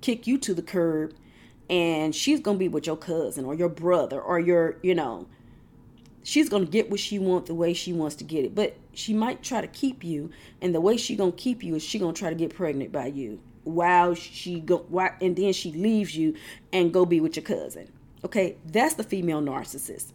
kick 0.00 0.26
you 0.26 0.38
to 0.38 0.54
the 0.54 0.62
curb 0.62 1.12
and 1.68 2.14
she's 2.14 2.38
going 2.38 2.56
to 2.56 2.58
be 2.58 2.68
with 2.68 2.86
your 2.86 2.96
cousin 2.96 3.44
or 3.44 3.54
your 3.54 3.68
brother 3.68 4.20
or 4.20 4.38
your 4.38 4.76
you 4.82 4.94
know 4.94 5.26
she's 6.22 6.48
going 6.48 6.64
to 6.64 6.70
get 6.70 6.90
what 6.90 7.00
she 7.00 7.18
wants 7.18 7.48
the 7.48 7.54
way 7.54 7.72
she 7.74 7.92
wants 7.92 8.16
to 8.16 8.24
get 8.24 8.44
it 8.44 8.54
but 8.54 8.76
she 8.92 9.12
might 9.12 9.42
try 9.42 9.60
to 9.60 9.66
keep 9.66 10.04
you 10.04 10.30
and 10.60 10.74
the 10.74 10.80
way 10.80 10.96
she 10.96 11.16
going 11.16 11.32
to 11.32 11.38
keep 11.38 11.62
you 11.62 11.74
is 11.74 11.82
she 11.82 11.98
going 11.98 12.14
to 12.14 12.18
try 12.18 12.28
to 12.28 12.36
get 12.36 12.54
pregnant 12.54 12.92
by 12.92 13.06
you 13.06 13.40
while 13.64 14.14
she 14.14 14.60
go 14.60 14.84
and 15.20 15.36
then 15.36 15.52
she 15.52 15.72
leaves 15.72 16.16
you 16.16 16.34
and 16.72 16.92
go 16.92 17.04
be 17.04 17.20
with 17.20 17.36
your 17.36 17.44
cousin 17.44 17.88
Okay, 18.24 18.56
that's 18.64 18.94
the 18.94 19.02
female 19.02 19.42
narcissist. 19.42 20.12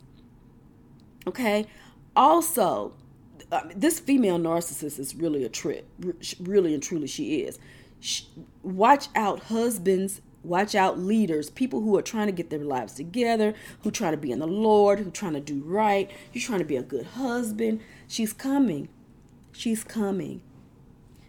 Okay, 1.28 1.68
also, 2.16 2.94
this 3.76 4.00
female 4.00 4.40
narcissist 4.40 4.98
is 4.98 5.14
really 5.16 5.44
a 5.44 5.50
trip. 5.50 5.88
Really 6.40 6.74
and 6.74 6.82
truly, 6.82 7.08
she 7.08 7.42
is. 7.42 7.60
Watch 8.64 9.08
out, 9.16 9.44
husbands. 9.44 10.22
Watch 10.48 10.76
out, 10.76 10.98
leaders. 10.98 11.50
People 11.50 11.82
who 11.82 11.98
are 11.98 12.02
trying 12.02 12.28
to 12.28 12.32
get 12.32 12.50
their 12.50 12.64
lives 12.64 12.94
together, 12.94 13.54
who 13.84 13.92
try 13.92 14.12
to 14.12 14.18
be 14.18 14.32
in 14.32 14.40
the 14.40 14.48
Lord, 14.48 15.00
who 15.00 15.12
trying 15.12 15.34
to 15.34 15.42
do 15.42 15.62
right. 15.62 16.10
You're 16.32 16.42
trying 16.42 16.60
to 16.60 16.66
be 16.66 16.78
a 16.78 16.84
good 16.84 17.06
husband. 17.06 17.82
She's 18.08 18.32
coming. 18.32 18.88
She's 19.52 19.84
coming. 19.84 20.42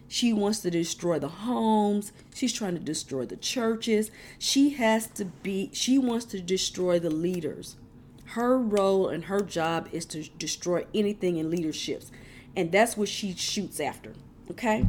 She 0.07 0.31
wants 0.31 0.59
to 0.61 0.71
destroy 0.71 1.19
the 1.19 1.27
homes. 1.27 2.13
She's 2.33 2.53
trying 2.53 2.75
to 2.75 2.79
destroy 2.79 3.25
the 3.25 3.35
churches. 3.35 4.09
She 4.37 4.69
has 4.71 5.07
to 5.07 5.25
be, 5.25 5.69
she 5.73 5.97
wants 5.97 6.25
to 6.27 6.39
destroy 6.39 6.97
the 6.97 7.09
leaders. 7.09 7.75
Her 8.23 8.57
role 8.57 9.09
and 9.09 9.25
her 9.25 9.41
job 9.41 9.89
is 9.91 10.05
to 10.07 10.29
destroy 10.29 10.85
anything 10.95 11.35
in 11.35 11.51
leaderships. 11.51 12.09
And 12.55 12.71
that's 12.71 12.95
what 12.95 13.09
she 13.09 13.35
shoots 13.35 13.81
after. 13.81 14.13
Okay? 14.49 14.85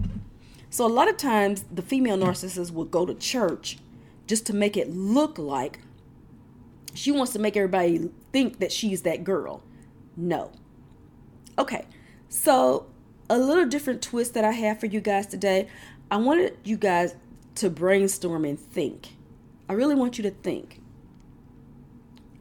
So 0.70 0.86
a 0.86 0.88
lot 0.88 1.08
of 1.08 1.16
times 1.16 1.64
the 1.64 1.82
female 1.82 2.16
narcissist 2.16 2.70
will 2.72 2.84
go 2.84 3.04
to 3.04 3.14
church 3.14 3.78
just 4.30 4.46
to 4.46 4.54
make 4.54 4.76
it 4.76 4.88
look 4.88 5.40
like 5.40 5.80
she 6.94 7.10
wants 7.10 7.32
to 7.32 7.40
make 7.40 7.56
everybody 7.56 8.08
think 8.32 8.60
that 8.60 8.70
she's 8.70 9.02
that 9.02 9.24
girl. 9.24 9.60
No. 10.16 10.52
Okay. 11.58 11.84
So 12.28 12.86
a 13.28 13.36
little 13.36 13.66
different 13.66 14.02
twist 14.02 14.34
that 14.34 14.44
I 14.44 14.52
have 14.52 14.78
for 14.78 14.86
you 14.86 15.00
guys 15.00 15.26
today. 15.26 15.68
I 16.12 16.18
wanted 16.18 16.56
you 16.62 16.76
guys 16.76 17.16
to 17.56 17.68
brainstorm 17.70 18.44
and 18.44 18.56
think. 18.56 19.16
I 19.68 19.72
really 19.72 19.96
want 19.96 20.16
you 20.16 20.22
to 20.22 20.30
think. 20.30 20.80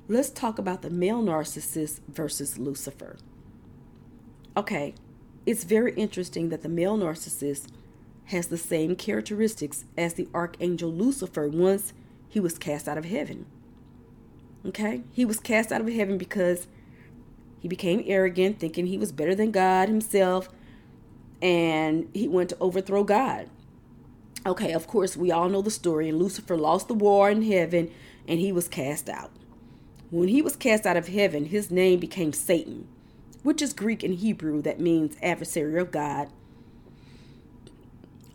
Let's 0.07 0.29
talk 0.29 0.59
about 0.59 0.83
the 0.83 0.91
male 0.91 1.23
narcissist 1.23 2.01
versus 2.07 2.59
Lucifer. 2.59 3.17
Okay, 4.55 4.93
it's 5.47 5.63
very 5.63 5.95
interesting 5.95 6.49
that 6.49 6.61
the 6.61 6.69
male 6.69 6.99
narcissist 6.99 7.65
has 8.29 8.47
the 8.47 8.57
same 8.57 8.95
characteristics 8.95 9.85
as 9.97 10.13
the 10.13 10.27
archangel 10.33 10.91
Lucifer 10.91 11.47
once 11.47 11.93
he 12.27 12.39
was 12.39 12.57
cast 12.57 12.87
out 12.87 12.97
of 12.97 13.05
heaven. 13.05 13.45
Okay? 14.65 15.01
He 15.11 15.25
was 15.25 15.39
cast 15.39 15.71
out 15.71 15.81
of 15.81 15.87
heaven 15.87 16.17
because 16.17 16.67
he 17.59 17.67
became 17.67 18.03
arrogant, 18.05 18.59
thinking 18.59 18.87
he 18.87 18.97
was 18.97 19.11
better 19.11 19.35
than 19.35 19.51
God 19.51 19.89
himself, 19.89 20.49
and 21.41 22.09
he 22.13 22.27
went 22.27 22.49
to 22.49 22.57
overthrow 22.59 23.03
God. 23.03 23.49
Okay, 24.45 24.71
of 24.71 24.87
course, 24.87 25.17
we 25.17 25.31
all 25.31 25.49
know 25.49 25.61
the 25.61 25.71
story, 25.71 26.07
and 26.07 26.17
Lucifer 26.17 26.55
lost 26.55 26.87
the 26.87 26.93
war 26.93 27.29
in 27.29 27.41
heaven 27.41 27.91
and 28.29 28.39
he 28.39 28.51
was 28.51 28.67
cast 28.67 29.09
out. 29.09 29.31
When 30.11 30.29
he 30.29 30.41
was 30.41 30.55
cast 30.55 30.85
out 30.85 30.95
of 30.95 31.07
heaven, 31.07 31.45
his 31.45 31.71
name 31.71 31.99
became 31.99 32.31
Satan, 32.31 32.87
which 33.43 33.61
is 33.61 33.73
Greek 33.73 34.03
and 34.03 34.13
Hebrew 34.13 34.61
that 34.61 34.79
means 34.79 35.17
adversary 35.21 35.79
of 35.79 35.91
God, 35.91 36.29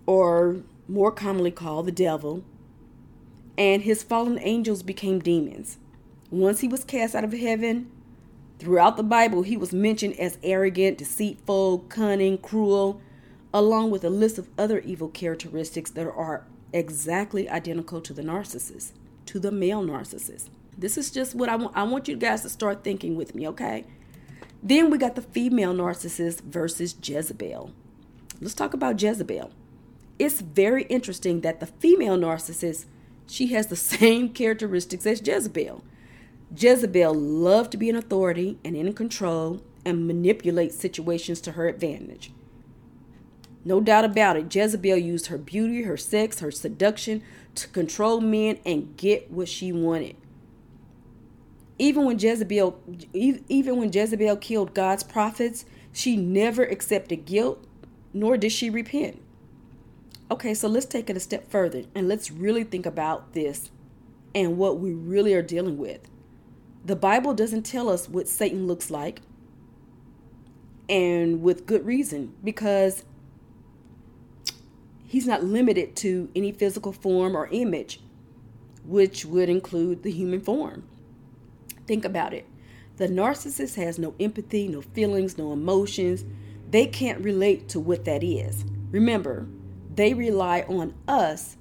or 0.06 0.62
more 0.88 1.12
commonly 1.12 1.50
called 1.50 1.86
the 1.86 1.92
devil. 1.92 2.44
And 3.56 3.82
his 3.82 4.02
fallen 4.02 4.38
angels 4.40 4.82
became 4.82 5.20
demons. 5.20 5.78
Once 6.30 6.60
he 6.60 6.68
was 6.68 6.84
cast 6.84 7.14
out 7.14 7.24
of 7.24 7.32
heaven, 7.32 7.90
throughout 8.58 8.96
the 8.96 9.02
Bible, 9.02 9.42
he 9.42 9.56
was 9.56 9.72
mentioned 9.72 10.18
as 10.18 10.38
arrogant, 10.42 10.98
deceitful, 10.98 11.80
cunning, 11.88 12.38
cruel, 12.38 13.00
along 13.52 13.90
with 13.90 14.04
a 14.04 14.10
list 14.10 14.38
of 14.38 14.48
other 14.58 14.80
evil 14.80 15.08
characteristics 15.08 15.90
that 15.92 16.08
are 16.08 16.44
exactly 16.72 17.48
identical 17.48 18.00
to 18.00 18.12
the 18.12 18.22
narcissist, 18.22 18.92
to 19.26 19.38
the 19.38 19.52
male 19.52 19.82
narcissist. 19.82 20.48
This 20.76 20.98
is 20.98 21.10
just 21.10 21.34
what 21.36 21.48
I 21.48 21.56
want. 21.56 21.76
I 21.76 21.84
want 21.84 22.08
you 22.08 22.16
guys 22.16 22.42
to 22.42 22.48
start 22.48 22.82
thinking 22.82 23.14
with 23.14 23.34
me, 23.34 23.46
okay? 23.48 23.84
Then 24.60 24.90
we 24.90 24.98
got 24.98 25.14
the 25.14 25.22
female 25.22 25.72
narcissist 25.72 26.40
versus 26.40 26.96
Jezebel. 27.00 27.70
Let's 28.40 28.54
talk 28.54 28.74
about 28.74 29.00
Jezebel. 29.00 29.52
It's 30.18 30.40
very 30.40 30.84
interesting 30.84 31.40
that 31.40 31.60
the 31.60 31.66
female 31.66 32.16
narcissist, 32.16 32.86
she 33.26 33.48
has 33.48 33.66
the 33.66 33.76
same 33.94 34.30
characteristics 34.30 35.06
as 35.06 35.26
Jezebel. 35.26 35.82
Jezebel 36.56 37.14
loved 37.14 37.72
to 37.72 37.76
be 37.76 37.90
an 37.90 37.96
authority 37.96 38.58
and 38.64 38.76
in 38.76 38.92
control 38.92 39.62
and 39.84 40.06
manipulate 40.06 40.72
situations 40.72 41.40
to 41.42 41.52
her 41.52 41.68
advantage. 41.68 42.32
No 43.64 43.80
doubt 43.80 44.04
about 44.04 44.36
it, 44.36 44.54
Jezebel 44.54 44.98
used 44.98 45.26
her 45.26 45.38
beauty, 45.38 45.82
her 45.82 45.96
sex, 45.96 46.40
her 46.40 46.50
seduction 46.50 47.22
to 47.54 47.68
control 47.68 48.20
men 48.20 48.58
and 48.64 48.96
get 48.96 49.30
what 49.30 49.48
she 49.48 49.72
wanted. 49.72 50.16
Even 51.78 52.04
when 52.04 52.18
Jezebel 52.18 52.78
even 53.12 53.78
when 53.78 53.92
Jezebel 53.92 54.36
killed 54.36 54.74
God's 54.74 55.02
prophets, 55.02 55.64
she 55.92 56.16
never 56.16 56.62
accepted 56.62 57.24
guilt 57.24 57.64
nor 58.12 58.36
did 58.36 58.52
she 58.52 58.70
repent. 58.70 59.20
Okay, 60.30 60.54
so 60.54 60.68
let's 60.68 60.86
take 60.86 61.10
it 61.10 61.16
a 61.16 61.20
step 61.20 61.50
further 61.50 61.84
and 61.94 62.08
let's 62.08 62.30
really 62.30 62.64
think 62.64 62.86
about 62.86 63.34
this 63.34 63.70
and 64.34 64.56
what 64.56 64.78
we 64.78 64.92
really 64.92 65.34
are 65.34 65.42
dealing 65.42 65.78
with. 65.78 66.00
The 66.84 66.96
Bible 66.96 67.34
doesn't 67.34 67.64
tell 67.64 67.88
us 67.88 68.08
what 68.08 68.28
Satan 68.28 68.66
looks 68.66 68.90
like, 68.90 69.20
and 70.88 71.42
with 71.42 71.66
good 71.66 71.86
reason, 71.86 72.34
because 72.42 73.04
he's 75.06 75.26
not 75.26 75.44
limited 75.44 75.96
to 75.96 76.28
any 76.34 76.52
physical 76.52 76.92
form 76.92 77.36
or 77.36 77.48
image, 77.48 78.00
which 78.84 79.24
would 79.24 79.48
include 79.48 80.02
the 80.02 80.10
human 80.10 80.40
form. 80.40 80.86
Think 81.86 82.04
about 82.04 82.34
it. 82.34 82.46
The 82.96 83.08
narcissist 83.08 83.76
has 83.76 83.98
no 83.98 84.14
empathy, 84.20 84.68
no 84.68 84.82
feelings, 84.82 85.38
no 85.38 85.52
emotions. 85.52 86.24
They 86.70 86.86
can't 86.86 87.24
relate 87.24 87.68
to 87.70 87.80
what 87.80 88.04
that 88.04 88.22
is. 88.22 88.64
Remember, 88.90 89.46
they 89.94 90.14
rely 90.14 90.62
on 90.62 90.94
us 91.06 91.56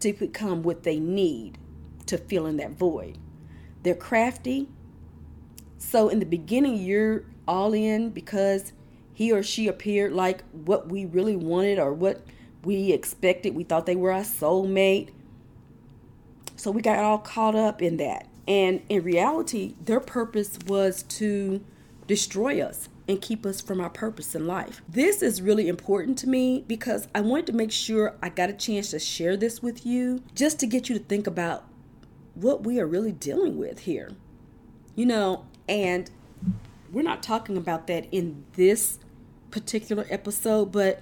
to 0.00 0.12
become 0.12 0.62
what 0.62 0.82
they 0.82 0.98
need 0.98 1.58
to 2.06 2.18
fill 2.18 2.46
in 2.46 2.56
that 2.58 2.72
void. 2.72 3.18
They're 3.82 3.94
crafty. 3.94 4.68
So 5.78 6.08
in 6.08 6.20
the 6.20 6.26
beginning, 6.26 6.76
you're 6.76 7.24
all 7.46 7.74
in 7.74 8.10
because 8.10 8.72
he 9.12 9.32
or 9.32 9.42
she 9.42 9.68
appeared 9.68 10.12
like 10.12 10.42
what 10.52 10.88
we 10.88 11.04
really 11.04 11.36
wanted 11.36 11.78
or 11.78 11.92
what 11.92 12.24
we 12.64 12.92
expected. 12.92 13.54
We 13.54 13.64
thought 13.64 13.86
they 13.86 13.96
were 13.96 14.12
our 14.12 14.22
soulmate. 14.22 15.10
So 16.56 16.70
we 16.70 16.82
got 16.82 16.98
all 16.98 17.18
caught 17.18 17.54
up 17.54 17.82
in 17.82 17.98
that. 17.98 18.28
And 18.46 18.82
in 18.88 19.02
reality, 19.02 19.74
their 19.82 20.00
purpose 20.00 20.58
was 20.66 21.02
to 21.04 21.64
destroy 22.06 22.60
us 22.60 22.88
and 23.06 23.20
keep 23.20 23.44
us 23.44 23.60
from 23.60 23.80
our 23.80 23.90
purpose 23.90 24.34
in 24.34 24.46
life. 24.46 24.82
This 24.88 25.22
is 25.22 25.42
really 25.42 25.68
important 25.68 26.16
to 26.18 26.28
me 26.28 26.64
because 26.66 27.06
I 27.14 27.20
wanted 27.20 27.46
to 27.46 27.52
make 27.52 27.70
sure 27.70 28.16
I 28.22 28.30
got 28.30 28.48
a 28.50 28.54
chance 28.54 28.90
to 28.90 28.98
share 28.98 29.36
this 29.36 29.62
with 29.62 29.84
you 29.84 30.22
just 30.34 30.58
to 30.60 30.66
get 30.66 30.88
you 30.88 30.98
to 30.98 31.04
think 31.04 31.26
about 31.26 31.64
what 32.34 32.64
we 32.64 32.80
are 32.80 32.86
really 32.86 33.12
dealing 33.12 33.58
with 33.58 33.80
here. 33.80 34.12
You 34.94 35.06
know, 35.06 35.44
and 35.68 36.10
we're 36.92 37.02
not 37.02 37.22
talking 37.22 37.56
about 37.56 37.86
that 37.88 38.06
in 38.10 38.44
this 38.54 38.98
particular 39.50 40.06
episode, 40.08 40.72
but 40.72 41.00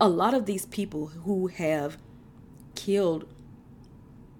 a 0.00 0.08
lot 0.08 0.34
of 0.34 0.46
these 0.46 0.66
people 0.66 1.06
who 1.08 1.48
have 1.48 1.98
killed 2.74 3.26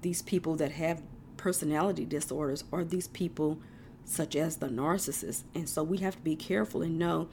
these 0.03 0.23
people 0.23 0.57
that 0.57 0.73
have 0.73 1.03
personality 1.37 2.05
disorders 2.05 2.65
are 2.73 2.85
these 2.85 3.09
people 3.09 3.59
such 4.05 4.37
as 4.37 4.57
the 4.57 4.69
narcissist. 4.69 5.43
And 5.55 5.69
so 5.69 5.83
we 5.83 5.99
have 5.99 6.17
to 6.17 6.23
be 6.23 6.37
careful 6.37 6.83
and 6.83 6.99
know 6.99 7.29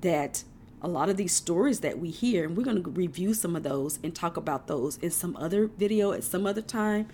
that 0.00 0.44
a 0.82 0.88
lot 0.88 1.08
of 1.08 1.16
these 1.16 1.32
stories 1.32 1.80
that 1.80 1.98
we 1.98 2.10
hear, 2.10 2.44
and 2.44 2.56
we're 2.56 2.64
going 2.64 2.82
to 2.82 2.90
review 2.90 3.32
some 3.32 3.56
of 3.56 3.62
those 3.62 3.98
and 4.02 4.14
talk 4.14 4.36
about 4.36 4.66
those 4.66 4.98
in 4.98 5.10
some 5.10 5.36
other 5.36 5.66
video 5.66 6.12
at 6.12 6.24
some 6.24 6.46
other 6.46 6.60
time. 6.60 7.08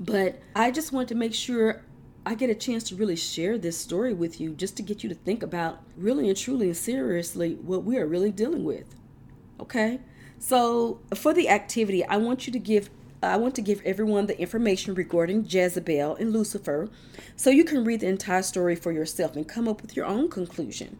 But 0.00 0.40
I 0.56 0.70
just 0.70 0.92
want 0.92 1.08
to 1.08 1.14
make 1.14 1.34
sure 1.34 1.82
I 2.26 2.34
get 2.34 2.48
a 2.48 2.54
chance 2.54 2.84
to 2.84 2.96
really 2.96 3.16
share 3.16 3.58
this 3.58 3.76
story 3.76 4.14
with 4.14 4.40
you 4.40 4.54
just 4.54 4.76
to 4.78 4.82
get 4.82 5.02
you 5.02 5.08
to 5.10 5.14
think 5.14 5.42
about 5.42 5.80
really 5.96 6.28
and 6.28 6.36
truly 6.36 6.68
and 6.68 6.76
seriously 6.76 7.56
what 7.56 7.84
we 7.84 7.98
are 7.98 8.06
really 8.06 8.32
dealing 8.32 8.64
with. 8.64 8.94
Okay? 9.60 10.00
So, 10.38 11.00
for 11.14 11.32
the 11.32 11.48
activity, 11.48 12.04
I 12.04 12.16
want 12.16 12.46
you 12.46 12.52
to 12.54 12.58
give 12.58 12.90
I 13.26 13.36
want 13.36 13.54
to 13.56 13.62
give 13.62 13.80
everyone 13.84 14.26
the 14.26 14.38
information 14.38 14.94
regarding 14.94 15.46
Jezebel 15.48 16.16
and 16.16 16.32
Lucifer 16.32 16.88
so 17.36 17.50
you 17.50 17.64
can 17.64 17.84
read 17.84 18.00
the 18.00 18.08
entire 18.08 18.42
story 18.42 18.76
for 18.76 18.92
yourself 18.92 19.36
and 19.36 19.46
come 19.46 19.68
up 19.68 19.82
with 19.82 19.96
your 19.96 20.06
own 20.06 20.28
conclusion. 20.28 20.98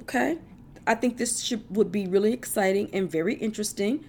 Okay? 0.00 0.38
I 0.86 0.94
think 0.94 1.16
this 1.16 1.42
should, 1.42 1.64
would 1.74 1.92
be 1.92 2.06
really 2.06 2.32
exciting 2.32 2.90
and 2.92 3.10
very 3.10 3.34
interesting. 3.34 4.04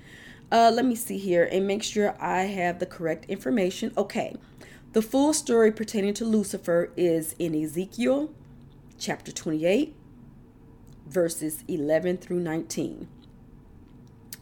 Uh, 0.51 0.71
let 0.73 0.85
me 0.85 0.95
see 0.95 1.17
here 1.17 1.47
and 1.51 1.67
make 1.67 1.83
sure 1.83 2.15
I 2.19 2.43
have 2.43 2.79
the 2.79 2.85
correct 2.85 3.25
information. 3.25 3.93
Okay. 3.97 4.35
The 4.93 5.01
full 5.01 5.33
story 5.33 5.71
pertaining 5.71 6.13
to 6.15 6.25
Lucifer 6.25 6.91
is 6.97 7.35
in 7.39 7.55
Ezekiel 7.55 8.33
chapter 8.99 9.31
28, 9.31 9.95
verses 11.07 11.63
11 11.67 12.17
through 12.17 12.39
19. 12.39 13.07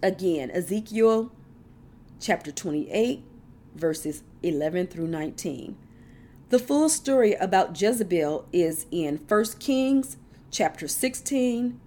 Again, 0.02 0.50
Ezekiel 0.52 1.32
chapter 2.20 2.52
28, 2.52 3.24
verses 3.76 4.24
11 4.44 4.88
through 4.88 5.08
19. 5.08 5.78
The 6.50 6.60
full 6.60 6.90
story 6.90 7.34
about 7.34 7.80
Jezebel 7.80 8.48
is 8.52 8.86
in 8.92 9.18
1 9.18 9.46
Kings 9.60 10.18
chapter 10.52 10.88
16, 10.88 11.80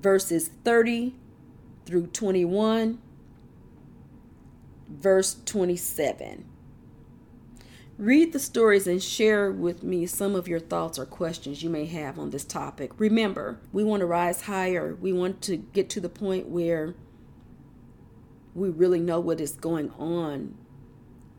verses 0.00 0.50
30 0.64 1.14
through 1.86 2.06
21, 2.08 2.98
verse 4.88 5.36
27. 5.44 6.44
Read 7.98 8.32
the 8.32 8.38
stories 8.38 8.86
and 8.86 9.02
share 9.02 9.50
with 9.50 9.82
me 9.82 10.06
some 10.06 10.34
of 10.34 10.48
your 10.48 10.60
thoughts 10.60 10.98
or 10.98 11.06
questions 11.06 11.62
you 11.62 11.70
may 11.70 11.86
have 11.86 12.18
on 12.18 12.30
this 12.30 12.44
topic. 12.44 12.90
Remember, 12.98 13.60
we 13.72 13.84
want 13.84 14.00
to 14.00 14.06
rise 14.06 14.42
higher. 14.42 14.96
We 15.00 15.12
want 15.12 15.40
to 15.42 15.56
get 15.56 15.88
to 15.90 16.00
the 16.00 16.08
point 16.08 16.48
where 16.48 16.94
we 18.54 18.68
really 18.68 19.00
know 19.00 19.20
what 19.20 19.40
is 19.40 19.52
going 19.52 19.90
on 19.98 20.54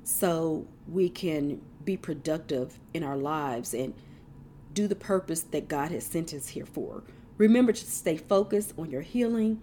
so 0.03 0.67
we 0.87 1.09
can 1.09 1.61
be 1.83 1.97
productive 1.97 2.79
in 2.93 3.03
our 3.03 3.17
lives 3.17 3.73
and 3.73 3.93
do 4.73 4.87
the 4.87 4.95
purpose 4.95 5.41
that 5.41 5.67
God 5.67 5.91
has 5.91 6.05
sent 6.05 6.33
us 6.33 6.49
here 6.49 6.65
for. 6.65 7.03
Remember 7.37 7.71
to 7.71 7.85
stay 7.85 8.17
focused 8.17 8.73
on 8.77 8.89
your 8.89 9.01
healing 9.01 9.61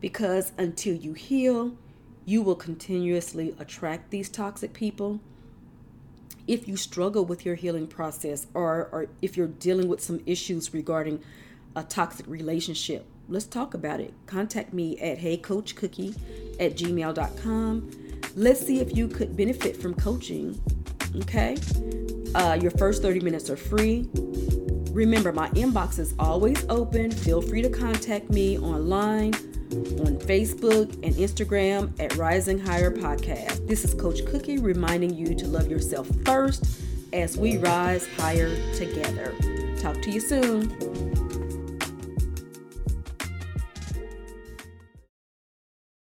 because 0.00 0.52
until 0.58 0.94
you 0.94 1.14
heal, 1.14 1.76
you 2.24 2.42
will 2.42 2.56
continuously 2.56 3.54
attract 3.58 4.10
these 4.10 4.28
toxic 4.28 4.72
people 4.72 5.20
if 6.46 6.66
you 6.66 6.76
struggle 6.76 7.24
with 7.24 7.46
your 7.46 7.54
healing 7.54 7.86
process 7.86 8.46
or, 8.52 8.88
or 8.92 9.06
if 9.20 9.36
you're 9.36 9.46
dealing 9.46 9.88
with 9.88 10.00
some 10.00 10.20
issues 10.26 10.74
regarding 10.74 11.22
a 11.76 11.82
toxic 11.82 12.26
relationship, 12.26 13.06
let's 13.28 13.46
talk 13.46 13.74
about 13.74 14.00
it. 14.00 14.14
Contact 14.26 14.72
me 14.72 14.98
at 15.00 15.18
heycoachcookie 15.18 16.16
at 16.60 16.76
gmail.com. 16.76 17.90
Let's 18.34 18.66
see 18.66 18.80
if 18.80 18.96
you 18.96 19.08
could 19.08 19.36
benefit 19.36 19.76
from 19.76 19.94
coaching. 19.94 20.60
Okay? 21.16 21.56
Uh, 22.34 22.58
your 22.60 22.70
first 22.72 23.02
30 23.02 23.20
minutes 23.20 23.50
are 23.50 23.56
free. 23.56 24.08
Remember, 24.92 25.32
my 25.32 25.48
inbox 25.50 25.98
is 25.98 26.14
always 26.18 26.64
open. 26.68 27.10
Feel 27.10 27.40
free 27.40 27.62
to 27.62 27.70
contact 27.70 28.30
me 28.30 28.58
online 28.58 29.34
on 29.72 30.18
Facebook 30.18 30.92
and 31.02 31.14
Instagram 31.14 31.98
at 31.98 32.14
Rising 32.16 32.58
Higher 32.58 32.90
Podcast. 32.90 33.66
This 33.66 33.84
is 33.84 33.94
Coach 33.94 34.24
Cookie 34.26 34.58
reminding 34.58 35.14
you 35.14 35.34
to 35.34 35.46
love 35.46 35.70
yourself 35.70 36.08
first 36.24 36.80
as 37.12 37.36
we 37.38 37.56
rise 37.58 38.06
higher 38.16 38.54
together. 38.74 39.34
Talk 39.78 40.00
to 40.02 40.10
you 40.10 40.20
soon. 40.20 41.21